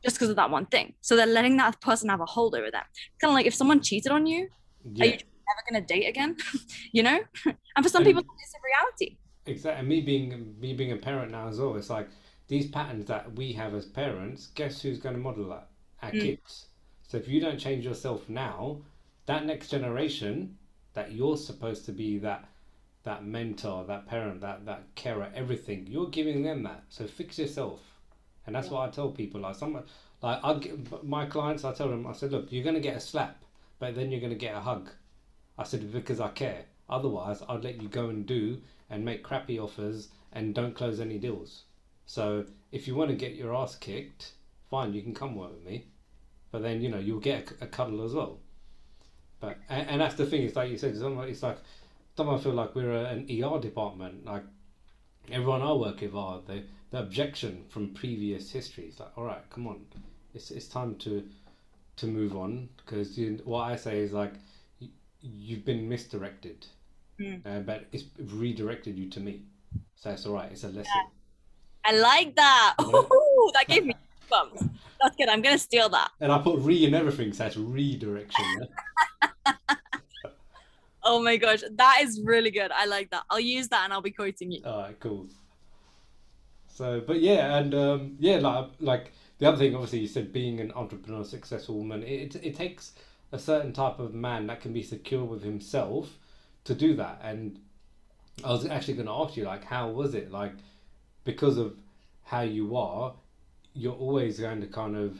[0.03, 2.69] just because of that one thing so they're letting that person have a hold over
[2.71, 2.83] them
[3.19, 4.47] kind of like if someone cheated on you
[4.93, 5.03] yeah.
[5.03, 6.35] are you never going to date again
[6.91, 9.79] you know and for some And- people it's a reality Exactly.
[9.79, 12.07] And me being me being a parent now as well, it's like
[12.47, 14.47] these patterns that we have as parents.
[14.55, 15.67] Guess who's going to model that?
[16.01, 16.21] Our Mm.
[16.21, 16.67] kids.
[17.09, 18.77] So if you don't change yourself now,
[19.25, 20.57] that next generation
[20.93, 22.45] that you're supposed to be that
[23.03, 26.83] that mentor, that parent, that that carer, everything you're giving them that.
[26.89, 27.81] So fix yourself,
[28.45, 28.73] and that's Yeah.
[28.73, 29.41] what I tell people.
[29.41, 29.73] Like some
[30.21, 30.71] like I
[31.03, 33.43] my clients, I tell them, I said, look, you're going to get a slap,
[33.79, 34.89] but then you're going to get a hug.
[35.57, 36.65] I said because I care.
[36.89, 41.17] Otherwise, I'd let you go and do and make crappy offers and don't close any
[41.17, 41.63] deals.
[42.05, 44.33] So if you want to get your ass kicked,
[44.69, 45.85] fine, you can come work with me,
[46.51, 48.39] but then you know you'll get a, a cuddle as well.
[49.39, 50.43] But and, and that's the thing.
[50.43, 50.95] It's like you said.
[50.95, 51.57] It's like
[52.15, 54.25] sometimes I feel like we're a, an ER department.
[54.25, 54.43] Like
[55.31, 58.85] everyone I work with are the the objection from previous history.
[58.85, 59.85] It's like all right, come on,
[60.33, 61.27] it's it's time to
[61.97, 64.33] to move on because what I say is like
[64.79, 64.89] you,
[65.21, 66.65] you've been misdirected,
[67.19, 67.45] Mm.
[67.45, 69.43] uh, but it's redirected you to me.
[69.95, 70.51] So it's all right.
[70.51, 71.01] It's a lesson.
[71.85, 72.85] i like that Yeah.
[73.13, 73.93] Ooh, that gave me
[74.29, 74.63] bumps
[75.01, 77.57] that's good i'm going to steal that And I put re in everything, so it's
[77.57, 78.45] redirection.
[79.45, 79.53] Yeah?
[81.05, 84.01] oh my gosh that is really good i like that i'll use that and i'll
[84.01, 85.27] be quoting you All right, cool.
[86.67, 90.59] So, but yeah, and um, yeah, like like the other thing, obviously, you said being
[90.59, 92.93] an entrepreneur, successful woman, it it takes
[93.31, 96.17] a certain type of man that can be secure with himself
[96.63, 97.19] to do that.
[97.23, 97.59] And
[98.43, 100.31] I was actually going to ask you, like, how was it?
[100.31, 100.53] Like,
[101.25, 101.75] because of
[102.23, 103.13] how you are,
[103.75, 105.19] you're always going to kind of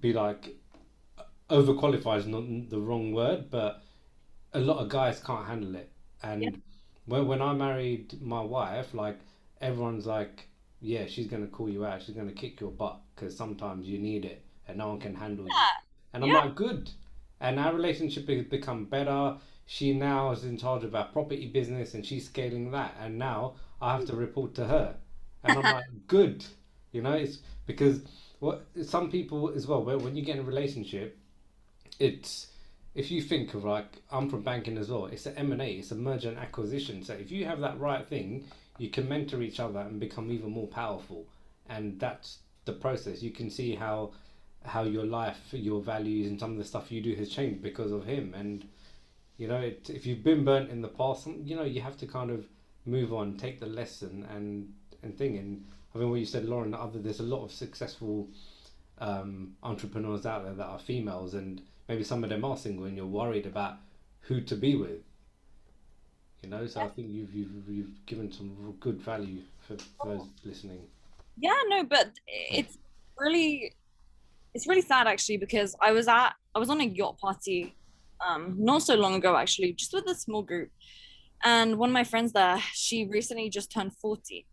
[0.00, 0.54] be like
[1.50, 3.82] overqualified is not the wrong word, but
[4.52, 5.90] a lot of guys can't handle it.
[6.22, 6.50] And Yeah.
[7.06, 9.18] when when I married my wife, like
[9.60, 10.48] everyone's like,
[10.80, 14.24] yeah, she's gonna call you out, she's gonna kick your butt because sometimes you need
[14.24, 15.46] it and no one can handle.
[15.46, 15.68] Yeah.
[16.12, 16.44] And I'm Yeah.
[16.44, 16.90] like, good.
[17.40, 19.38] And our relationship has become better.
[19.66, 22.96] She now is in charge of our property business and she's scaling that.
[23.00, 24.96] And now I have to report to her.
[25.44, 26.44] And I'm like, good.
[26.92, 28.02] You know, it's because
[28.40, 31.16] what some people as well, when when you get in a relationship,
[31.98, 32.48] it's
[32.94, 35.66] if you think of like I'm from banking as well, it's an M and A,
[35.66, 37.02] it's a merger and acquisition.
[37.04, 38.44] So if you have that right thing,
[38.78, 41.26] you can mentor each other and become even more powerful.
[41.68, 43.22] And that's the process.
[43.22, 44.12] You can see how
[44.64, 47.92] how your life, your values, and some of the stuff you do has changed because
[47.92, 48.34] of him.
[48.36, 48.68] And
[49.38, 52.06] you know, it, if you've been burnt in the past, you know, you have to
[52.06, 52.44] kind of
[52.84, 54.72] move on, take the lesson, and
[55.02, 55.38] and thing.
[55.38, 55.64] And
[55.94, 58.28] I mean, what you said, Lauren, other there's a lot of successful
[58.98, 62.96] um, entrepreneurs out there that are females, and maybe some of them are single, and
[62.96, 63.74] you're worried about
[64.20, 65.02] who to be with.
[66.42, 70.26] You know, so I think you've you've you've given some good value for, for those
[70.44, 70.80] listening.
[71.36, 72.78] Yeah, no, but it's
[73.18, 73.74] really
[74.54, 77.74] it's really sad actually because I was at I was on a yacht party
[78.26, 80.70] um not so long ago actually, just with a small group.
[81.42, 84.46] And one of my friends there, she recently just turned 40.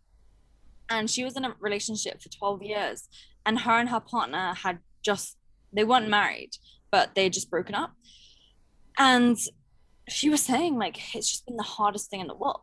[0.90, 3.08] And she was in a relationship for 12 years.
[3.44, 5.36] And her and her partner had just
[5.72, 6.52] they weren't married,
[6.90, 7.92] but they just broken up.
[8.98, 9.36] And
[10.08, 12.62] she was saying like it's just been the hardest thing in the world.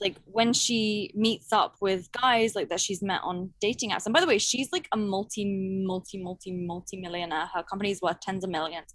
[0.00, 4.04] Like when she meets up with guys like that she's met on dating apps.
[4.04, 5.44] And by the way she's like a multi
[5.86, 8.94] multi multi multi millionaire her company's worth tens of millions.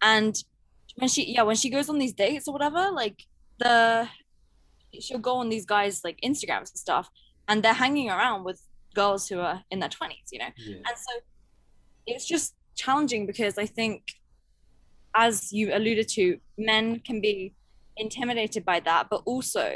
[0.00, 0.34] And
[0.96, 3.24] when she yeah when she goes on these dates or whatever like
[3.58, 4.08] the
[4.98, 7.10] she'll go on these guys like instagrams and stuff
[7.46, 8.62] and they're hanging around with
[8.94, 10.48] girls who are in their 20s you know?
[10.56, 10.76] Yeah.
[10.76, 11.12] and so
[12.06, 14.02] it's just challenging because i think
[15.14, 16.24] as you alluded to
[16.56, 17.52] men can be
[17.96, 19.66] intimidated by that but also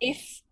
[0.00, 0.42] if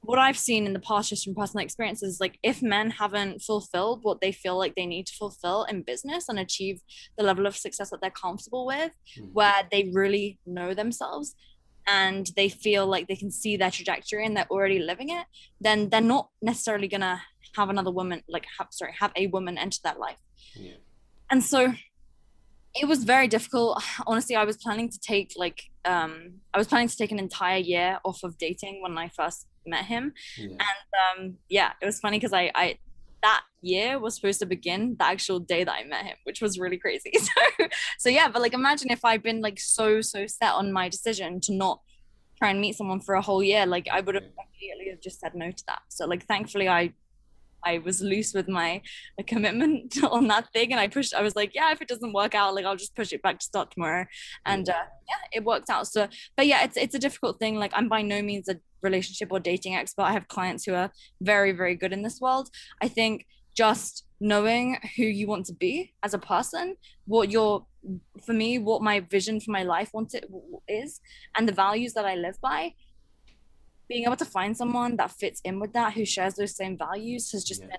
[0.00, 4.00] what I've seen in the past, just from personal experiences, like if men haven't fulfilled
[4.02, 6.80] what they feel like they need to fulfill in business and achieve
[7.18, 9.32] the level of success that they're comfortable with, Mhm.
[9.32, 11.34] where they really know themselves
[11.88, 15.26] and they feel like they can see their trajectory and they're already living it,
[15.60, 17.22] then they're not necessarily gonna
[17.56, 20.18] have another woman, like have sorry, have a woman enter that life.
[20.54, 20.72] Yeah.
[21.30, 21.74] And so
[22.74, 23.82] it was very difficult.
[24.06, 27.58] Honestly, I was planning to take like um I was planning to take an entire
[27.58, 30.12] year off of dating when I first met him.
[30.36, 30.56] Yeah.
[31.16, 32.78] Um yeah, it was funny because I I
[33.22, 36.58] that year was supposed to begin the actual day that I met him, which was
[36.58, 37.12] really crazy.
[37.58, 37.68] So
[37.98, 41.40] so yeah, but like imagine if I'd been like so so set on my decision
[41.42, 41.80] to not
[42.38, 45.20] try and meet someone for a whole year, like I would have immediately have just
[45.20, 45.82] said no to that.
[45.88, 46.92] So like thankfully I
[47.66, 48.80] I was loose with my
[49.26, 52.34] commitment on that thing and I pushed I was like yeah if it doesn't work
[52.34, 54.06] out like I'll just push it back to start tomorrow.
[54.44, 55.86] And uh, yeah it worked out.
[55.88, 57.56] So but yeah it's it's a difficult thing.
[57.56, 60.02] Like I'm by no means a relationship or dating expert.
[60.02, 60.90] I have clients who are
[61.20, 62.48] very very good in this world.
[62.80, 67.66] I think just knowing who you want to be as a person what your
[68.24, 70.24] for me what my vision for my life wants it
[70.68, 71.00] is
[71.36, 72.72] and the values that I live by
[73.88, 77.30] being able to find someone that fits in with that who shares those same values
[77.32, 77.68] has just Yeah.
[77.68, 77.78] been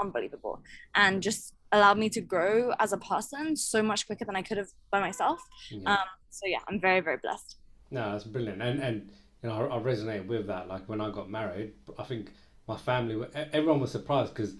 [0.00, 0.62] unbelievable
[0.94, 4.58] and just allowed me to grow as a person so much quicker than I could
[4.58, 5.40] have by myself.
[5.70, 5.92] Yeah.
[5.92, 5.98] Um,
[6.30, 7.56] so yeah, I'm very very blessed.
[7.90, 9.10] No, that's brilliant, and and
[9.42, 10.68] you know I, I resonate with that.
[10.68, 12.32] Like when I got married, I think
[12.66, 14.54] my family, were- everyone was surprised because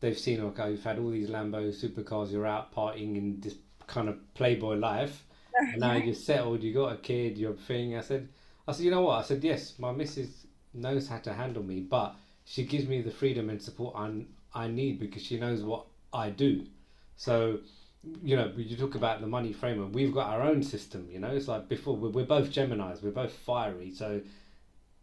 [0.00, 3.56] they've seen okay, you've had all these Lambos, supercars, you're out partying in this
[3.86, 5.24] kind of playboy life,
[5.54, 7.96] and now you're settled, you got a kid, you're thing.
[7.96, 8.28] I said,
[8.70, 9.18] I said, you know what?
[9.18, 12.14] I said yes, my missus knows how to handle me, but
[12.44, 16.30] she gives me the freedom and support I I need because she knows what I
[16.30, 16.66] do.
[17.16, 17.60] So
[18.22, 19.92] you know, you talk about the money framework.
[19.92, 21.08] We've got our own system.
[21.10, 23.02] You know, it's like before we're, we're both Gemini's.
[23.02, 23.92] We're both fiery.
[23.92, 24.22] So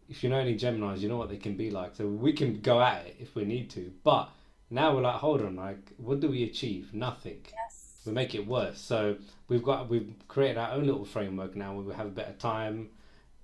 [0.08, 1.94] if you know any Gemini's, you know what they can be like.
[1.94, 3.92] So we can go at it if we need to.
[4.02, 4.30] But
[4.70, 6.92] now we're like, hold on, like, what do we achieve?
[6.92, 7.40] Nothing.
[7.44, 8.02] Yes.
[8.04, 8.80] We make it worse.
[8.80, 9.16] So
[9.48, 12.88] we've got we've created our own little framework now where we have a better time,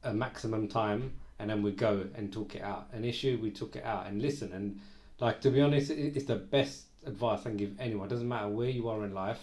[0.05, 2.89] a maximum time, and then we go and talk it out.
[2.93, 4.53] An issue, we talk it out and listen.
[4.53, 4.81] And
[5.21, 8.07] like to be honest, it's the best advice I can give anyone.
[8.07, 9.41] It doesn't matter where you are in life,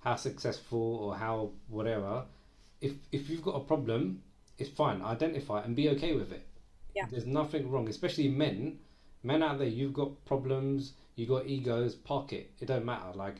[0.00, 2.24] how successful or how whatever.
[2.80, 4.22] If if you've got a problem,
[4.58, 5.02] it's fine.
[5.02, 6.46] Identify and be okay with it.
[6.94, 7.06] Yeah.
[7.10, 8.78] There's nothing wrong, especially men.
[9.22, 11.94] Men out there, you've got problems, you got egos.
[11.94, 12.50] Park it.
[12.60, 13.12] It don't matter.
[13.14, 13.36] Like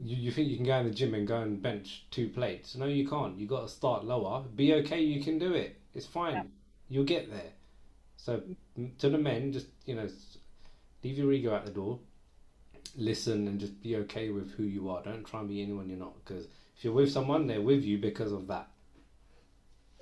[0.00, 2.74] you, you think you can go in the gym and go and bench two plates?
[2.74, 3.38] No, you can't.
[3.38, 4.42] You got to start lower.
[4.54, 5.00] Be okay.
[5.00, 5.76] You can do it.
[5.94, 6.34] It's fine.
[6.34, 6.42] Yeah.
[6.88, 7.52] You'll get there.
[8.16, 8.42] So
[8.98, 10.08] to the men, just you know,
[11.02, 11.98] leave your ego out the door.
[12.96, 15.02] Listen and just be okay with who you are.
[15.02, 16.14] Don't try and be anyone you're not.
[16.24, 18.68] Because if you're with someone, they're with you because of that.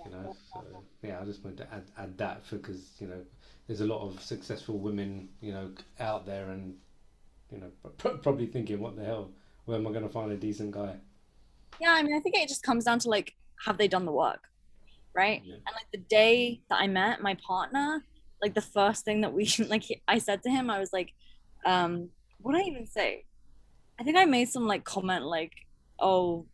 [0.05, 0.36] You know.
[0.53, 0.62] So,
[1.03, 3.22] yeah, I just wanted to add add that because you know
[3.66, 5.70] there's a lot of successful women you know
[6.01, 6.74] out there and
[7.51, 9.30] you know pr- probably thinking what the hell
[9.64, 10.97] where am I going to find a decent guy?
[11.80, 13.34] Yeah, I mean, I think it just comes down to like,
[13.64, 14.49] have they done the work,
[15.14, 15.42] right?
[15.44, 15.54] Yeah.
[15.54, 18.04] And like the day that I met my partner,
[18.40, 21.12] like the first thing that we like, he- I said to him, I was like,
[21.64, 22.08] um,
[22.40, 23.24] what did I even say?
[24.00, 25.52] I think I made some like comment like,
[25.98, 26.46] oh,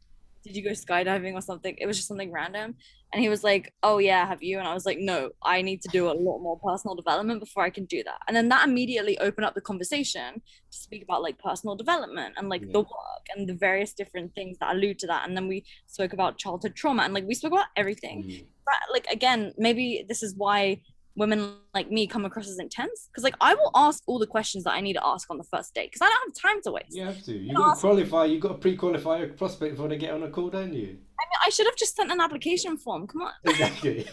[0.45, 1.75] did you go skydiving or something?
[1.79, 2.77] It was just something random.
[3.13, 4.59] And he was like, oh yeah, have you?
[4.59, 7.65] And I was like, no, I need to do a lot more personal development before
[7.65, 8.19] I can do that.
[8.27, 12.49] And then that immediately opened up the conversation to speak about like personal development and
[12.49, 12.73] like Yeah.
[12.73, 15.27] the work and the various different things that allude to that.
[15.27, 18.25] And then we spoke about childhood trauma and like we spoke about everything.
[18.25, 18.47] Mm.
[18.65, 20.83] But like again, maybe this is why
[21.19, 24.65] women like me come across as intense because like I will ask all the questions
[24.65, 26.71] that I need to ask on the first date because I don't have time to
[26.71, 26.95] waste.
[26.95, 27.33] You have to.
[27.33, 28.25] You got to qualify.
[28.27, 30.99] You got to pre-qualify a prospect before they get on a call, don't you?
[31.21, 33.07] I mean, I I should have just sent an application form.
[33.07, 33.33] Come on.
[33.43, 34.07] Exactly.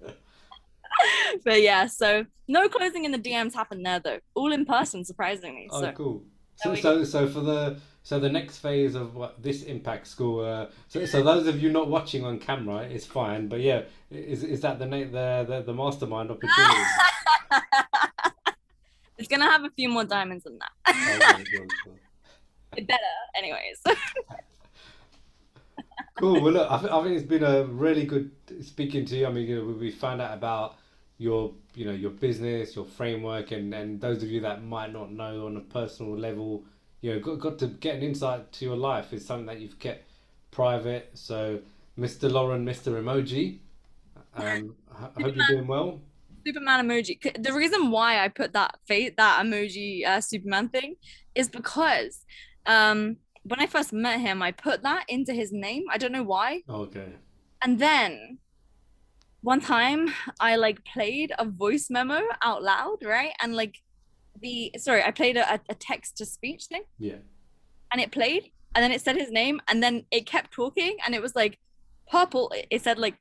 [1.44, 4.18] but yeah, so no closing in the DMs happened there though.
[4.34, 5.68] All in person, surprisingly.
[5.70, 6.24] Oh, So cool.
[6.56, 7.78] So, so, so for the
[8.10, 10.44] so the next phase of what this impact school.
[10.44, 13.46] Uh, so, so those of you not watching on camera, it's fine.
[13.46, 16.82] But yeah, is is that the the the, the mastermind opportunity?
[19.16, 20.72] it's gonna have a few more diamonds than that.
[20.88, 21.98] Oh, yeah, cool, cool.
[22.76, 23.80] It better, anyways.
[26.16, 26.42] Cool.
[26.42, 28.30] Well, look, I, th- I think it's been a really good
[28.62, 29.26] speaking to you.
[29.26, 30.76] I mean, you know, we, we found out about
[31.16, 35.10] your, you know, your business, your framework, and and those of you that might not
[35.12, 36.64] know on a personal level,
[37.00, 39.78] you know, got got to get an insight to your life is something that you've
[39.78, 40.04] kept
[40.50, 41.10] private.
[41.14, 41.60] So,
[41.98, 42.30] Mr.
[42.30, 42.92] Lauren, Mr.
[43.02, 43.58] Emoji,
[44.34, 46.00] um, I hope you're doing well.
[46.46, 47.42] Superman emoji.
[47.42, 50.96] The reason why I put that face that emoji uh, Superman thing
[51.34, 52.24] is because
[52.66, 55.84] um when I first met him, I put that into his name.
[55.90, 56.62] I don't know why.
[56.68, 57.12] Okay.
[57.62, 58.38] And then
[59.42, 63.32] one time I like played a voice memo out loud, right?
[63.40, 63.76] And like
[64.38, 67.16] the sorry, I played a, a text to speech thing Yeah.
[67.92, 71.14] and it played and then it said his name and then it kept talking and
[71.14, 71.58] it was like
[72.10, 73.16] purple it- said like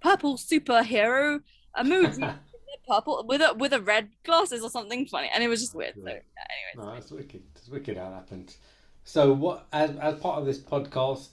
[0.00, 1.40] purple superhero
[1.76, 2.34] emoji
[2.88, 5.94] purple with a with a red glasses or something funny and it was just weird
[5.94, 7.42] so yeah, anyways No, that's wicked.
[7.56, 8.56] It's wicked how it happened.
[9.04, 11.30] So, what as as part of this podcast,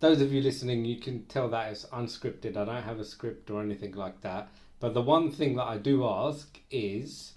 [0.00, 2.56] those of you listening, you can tell that it's unscripted.
[2.56, 4.48] I don't have a script or anything like that.
[4.80, 7.34] But the one thing that I do ask is,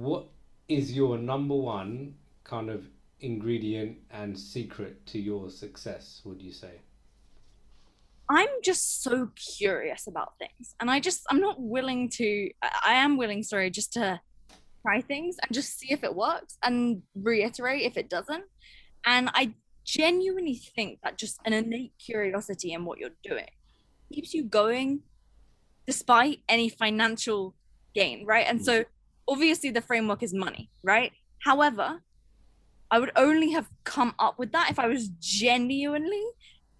[0.00, 0.26] what
[0.68, 2.86] is your number one kind of
[3.20, 6.20] ingredient and secret to your success?
[6.24, 6.80] Would you say?
[8.28, 12.50] i'm just so curious about things and i just i'm not willing to
[12.84, 14.20] i am willing sorry just to
[14.82, 18.44] try things and just see if it works and reiterate if it doesn't
[19.04, 19.52] and i
[19.84, 23.48] genuinely think that just an innate curiosity in what you're doing
[24.12, 25.00] keeps you going
[25.86, 27.54] despite any financial
[27.94, 28.86] gain right and so mm.
[29.28, 31.12] Obviously the framework is money right
[31.44, 32.00] however
[32.90, 36.24] i would only have come up with that if i was genuinely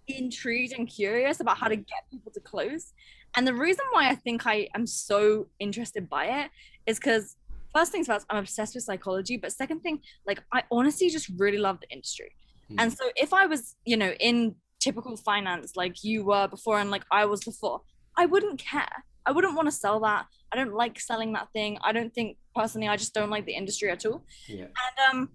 [0.07, 2.93] intrigued and curious about how to get people to close.
[3.35, 6.51] And the reason why I think I am so interested by it
[6.85, 7.35] is because
[7.75, 9.37] first things first, I'm obsessed with psychology.
[9.37, 12.31] But second thing, like I honestly just really love the industry.
[12.69, 12.75] Hmm.
[12.79, 16.89] And so if I was, you know, in typical finance like you were before and
[16.89, 17.81] like I was before,
[18.17, 19.05] I wouldn't care.
[19.27, 20.25] I wouldn't want to sell that.
[20.51, 21.77] I don't like selling that thing.
[21.81, 24.67] I don't think personally I just don't like the industry at all Yeah.
[24.83, 25.29] and um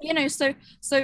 [0.00, 0.46] you know so
[0.80, 0.96] so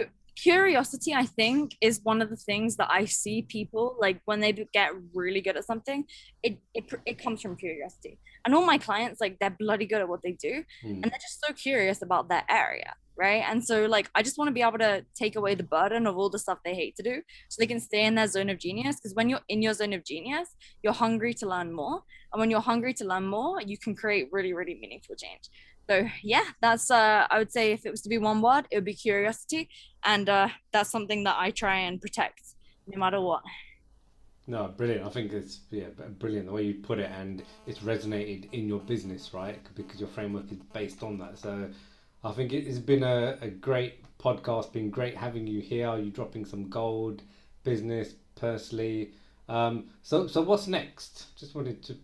[0.47, 4.53] curiosity i think is one of the things that i see people like when they
[4.72, 6.05] get really good at something
[6.43, 8.14] it it, it comes from curiosity.
[8.45, 11.03] And all my clients like they're bloody good at what they do Mm.
[11.03, 12.93] and they're just so curious about their area
[13.24, 13.43] right?
[13.51, 16.14] And so like i just want to be able to take away the burden of
[16.18, 17.16] all the stuff they hate to do
[17.49, 19.93] so they can stay in their zone of genius because when you're in your zone
[19.99, 20.49] of genius
[20.82, 21.97] you're hungry to learn more
[22.32, 25.45] and when you're hungry to learn more you can create really really meaningful change
[25.89, 28.76] so yeah that's uh i would say if it was to be one word it
[28.76, 29.68] would be curiosity
[30.05, 32.43] and uh that's something that i try and protect
[32.86, 33.43] no matter what
[34.47, 35.05] No, brilliant.
[35.05, 38.80] I think it's yeah, brilliant the way you put it, and it's resonated in your
[38.80, 39.61] business, right?
[39.74, 41.39] Because your framework is based on that.
[41.39, 41.68] So,
[42.24, 44.72] I think it has been a, a great podcast.
[44.72, 45.97] Been great having you here.
[45.99, 47.22] You dropping some gold,
[47.62, 49.12] business, personally.
[49.49, 51.36] Um, so, so what's next?
[51.36, 51.97] Just wanted to.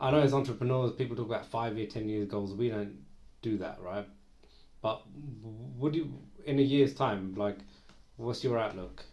[0.00, 2.54] I know as entrepreneurs, people talk about five year, ten years goals.
[2.54, 2.96] We don't
[3.42, 4.06] do that, right?
[4.80, 5.02] But
[5.76, 7.58] would you, in a year's time, like,
[8.16, 9.04] what's your outlook?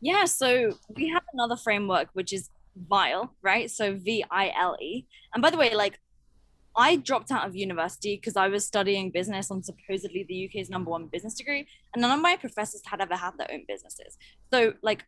[0.00, 3.70] Yeah, so we have another framework which is VILE, right?
[3.70, 5.06] So V I L E.
[5.32, 5.98] And by the way, like
[6.76, 10.90] I dropped out of university because I was studying business on supposedly the UK's number
[10.90, 14.18] one business degree, and none of my professors had ever had their own businesses.
[14.52, 15.04] So like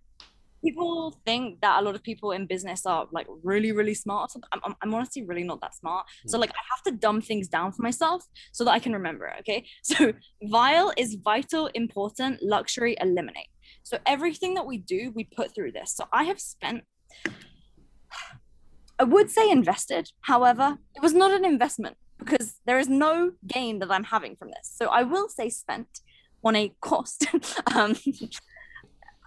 [0.65, 4.33] people think that a lot of people in business are like really really smart.
[4.53, 6.07] I'm, I'm, I'm honestly really not that smart.
[6.27, 9.27] So like I have to dumb things down for myself so that I can remember
[9.27, 9.37] it.
[9.41, 10.13] Okay, so
[10.43, 13.49] VILE is vital, important, luxury, eliminate.
[13.83, 15.95] So everything that we do, we put through this.
[15.95, 16.85] So I have spent,
[18.99, 20.11] I would say invested.
[20.23, 24.49] However, it was not an investment because there is no gain that I'm having from
[24.49, 24.73] this.
[24.75, 26.01] So I will say spent
[26.43, 27.27] on a cost,
[27.75, 27.97] um,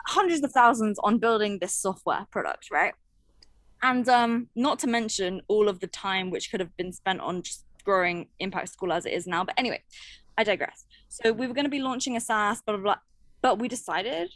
[0.08, 2.94] hundreds of thousands on building this software product, right?
[3.84, 7.44] And um, not to mention all of the time which could have been spent on
[7.44, 9.44] just growing Impact School as it is now.
[9.44, 9.84] But anyway,
[10.38, 10.86] I digress.
[11.10, 12.98] So we were going to be launching a SaaS, blah blah blah,
[13.42, 14.32] but we decided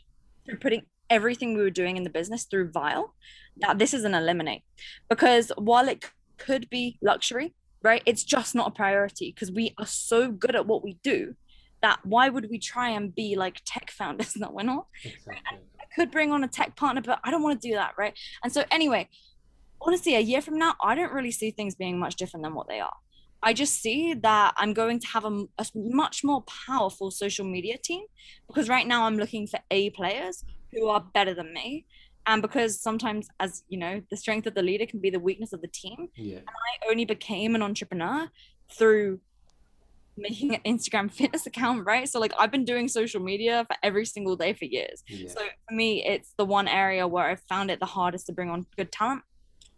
[0.46, 3.14] through putting everything we were doing in the business through Vile
[3.58, 4.64] that this is an eliminate
[5.10, 7.54] because while it could be luxury,
[7.84, 11.36] right, it's just not a priority because we are so good at what we do
[11.82, 14.36] that why would we try and be like tech founders?
[14.42, 14.88] No, we're not.
[15.04, 15.60] Exactly.
[15.80, 18.18] I could bring on a tech partner, but I don't want to do that, right?
[18.44, 19.08] And so anyway,
[19.82, 22.68] honestly, a year from now, I don't really see things being much different than what
[22.68, 22.94] they are.
[23.44, 27.78] I just see that I'm going to have a, a, much more powerful social media
[27.78, 28.04] team
[28.48, 31.86] because right now I'm looking for A players who are better than me.
[32.28, 35.54] And because sometimes, as you know, the strength of the leader can be the weakness
[35.54, 36.10] of the team.
[36.16, 36.38] Yeah.
[36.38, 38.30] And I only became an entrepreneur
[38.72, 39.20] through
[40.22, 42.08] making an Instagram fitness account, right?
[42.08, 45.04] So like I've been doing social media for every single day for years.
[45.08, 45.30] Yeah.
[45.30, 48.50] So for me, it's the one area where I found it the hardest to bring
[48.50, 49.24] on good talent.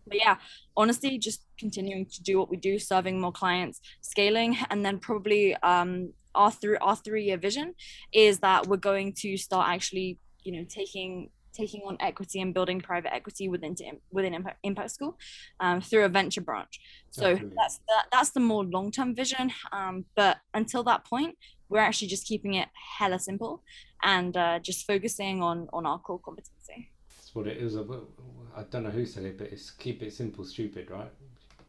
[0.05, 0.35] But yeah,
[0.75, 5.55] honestly, just continuing to do what we do, serving more clients, scaling, and then probably
[5.57, 7.75] um our through our three year vision
[8.11, 12.81] is that we're going to start actually, you know, taking taking on equity and building
[12.81, 13.75] private equity within
[14.11, 15.17] within Impact, Impact School
[15.59, 16.79] um, through a venture branch.
[17.11, 17.55] So Absolutely.
[17.57, 19.51] that's that, that's the more long term vision.
[19.71, 21.35] Um, but until that point,
[21.69, 23.63] we're actually just keeping it hella simple
[24.03, 26.89] and uh, just focusing on on our core competency.
[27.17, 27.75] That's what it is.
[27.75, 31.11] I don't know who said it, but it's keep it simple, stupid, right?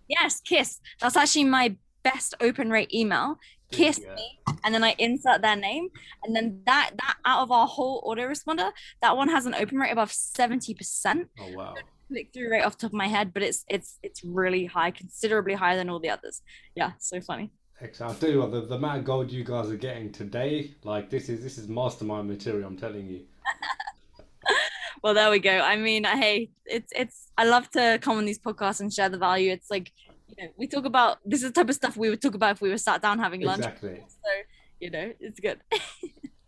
[0.09, 0.81] Yes, kiss.
[1.01, 3.39] That's actually my best open rate email.
[3.77, 4.15] Kiss Yeah.
[4.15, 5.89] me, and then I insert their name,
[6.23, 8.71] and then that that out of our whole autoresponder,
[9.03, 11.29] that one has an open rate above seventy percent.
[11.41, 11.75] Oh wow.
[12.09, 14.91] click through rate off the top of my head, but it's it's it's really high,
[14.91, 16.43] considerably higher than all the others.
[16.75, 17.51] Yeah, so funny.
[17.81, 18.13] Excellent.
[18.13, 21.11] I'll tell you what, the, the amount of gold you guys are getting today, like
[21.11, 22.67] this is this is mastermind material.
[22.69, 23.23] I'm telling you.
[25.03, 25.51] Well, there we go.
[25.61, 29.19] I mean, hey, it's it's I love to come on these podcasts and share the
[29.19, 29.53] value.
[29.53, 29.93] It's like
[30.29, 32.53] you know, we talk about this is the type of stuff we would talk about
[32.53, 33.59] if we were sat down having lunch.
[33.59, 34.03] Exactly.
[34.09, 34.31] So,
[34.81, 35.61] you know, it's good.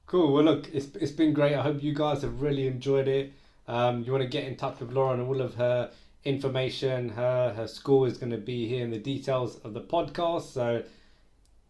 [0.06, 0.32] Cool.
[0.32, 1.54] Well, look, it's it's been great.
[1.54, 3.32] I hope you guys have really enjoyed it.
[3.66, 5.90] Um, you want to get in touch with Lauren and all of her
[6.24, 7.08] information.
[7.08, 10.52] Her her school is going to be here in the details of the podcast.
[10.52, 10.84] So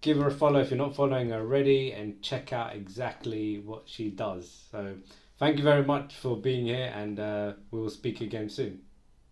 [0.03, 3.85] give her a follow if you're not following her already, and check out exactly what
[3.87, 4.69] she does.
[4.71, 4.97] So
[5.39, 8.83] thank you very much for being here, and uh, we will speak again soon.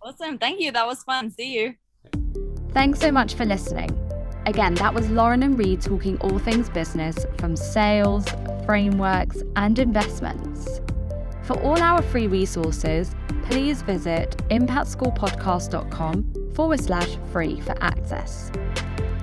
[0.01, 0.39] awesome.
[0.39, 0.73] Thank you.
[0.73, 1.31] That was fun.
[1.31, 2.44] See you.
[2.75, 3.97] Thanks so much for listening.
[4.47, 8.27] Again, that was Lauren and Reed talking all things business from sales,
[8.67, 10.81] frameworks, and investments.
[11.45, 13.15] For all our free resources,
[13.45, 18.51] please visit impactschoolpodcast.com forward slash free for access.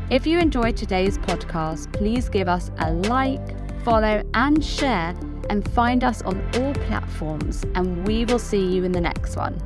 [0.09, 5.13] If you enjoyed today's podcast, please give us a like, follow, and share,
[5.49, 9.61] and find us on all platforms, and we will see you in the next one.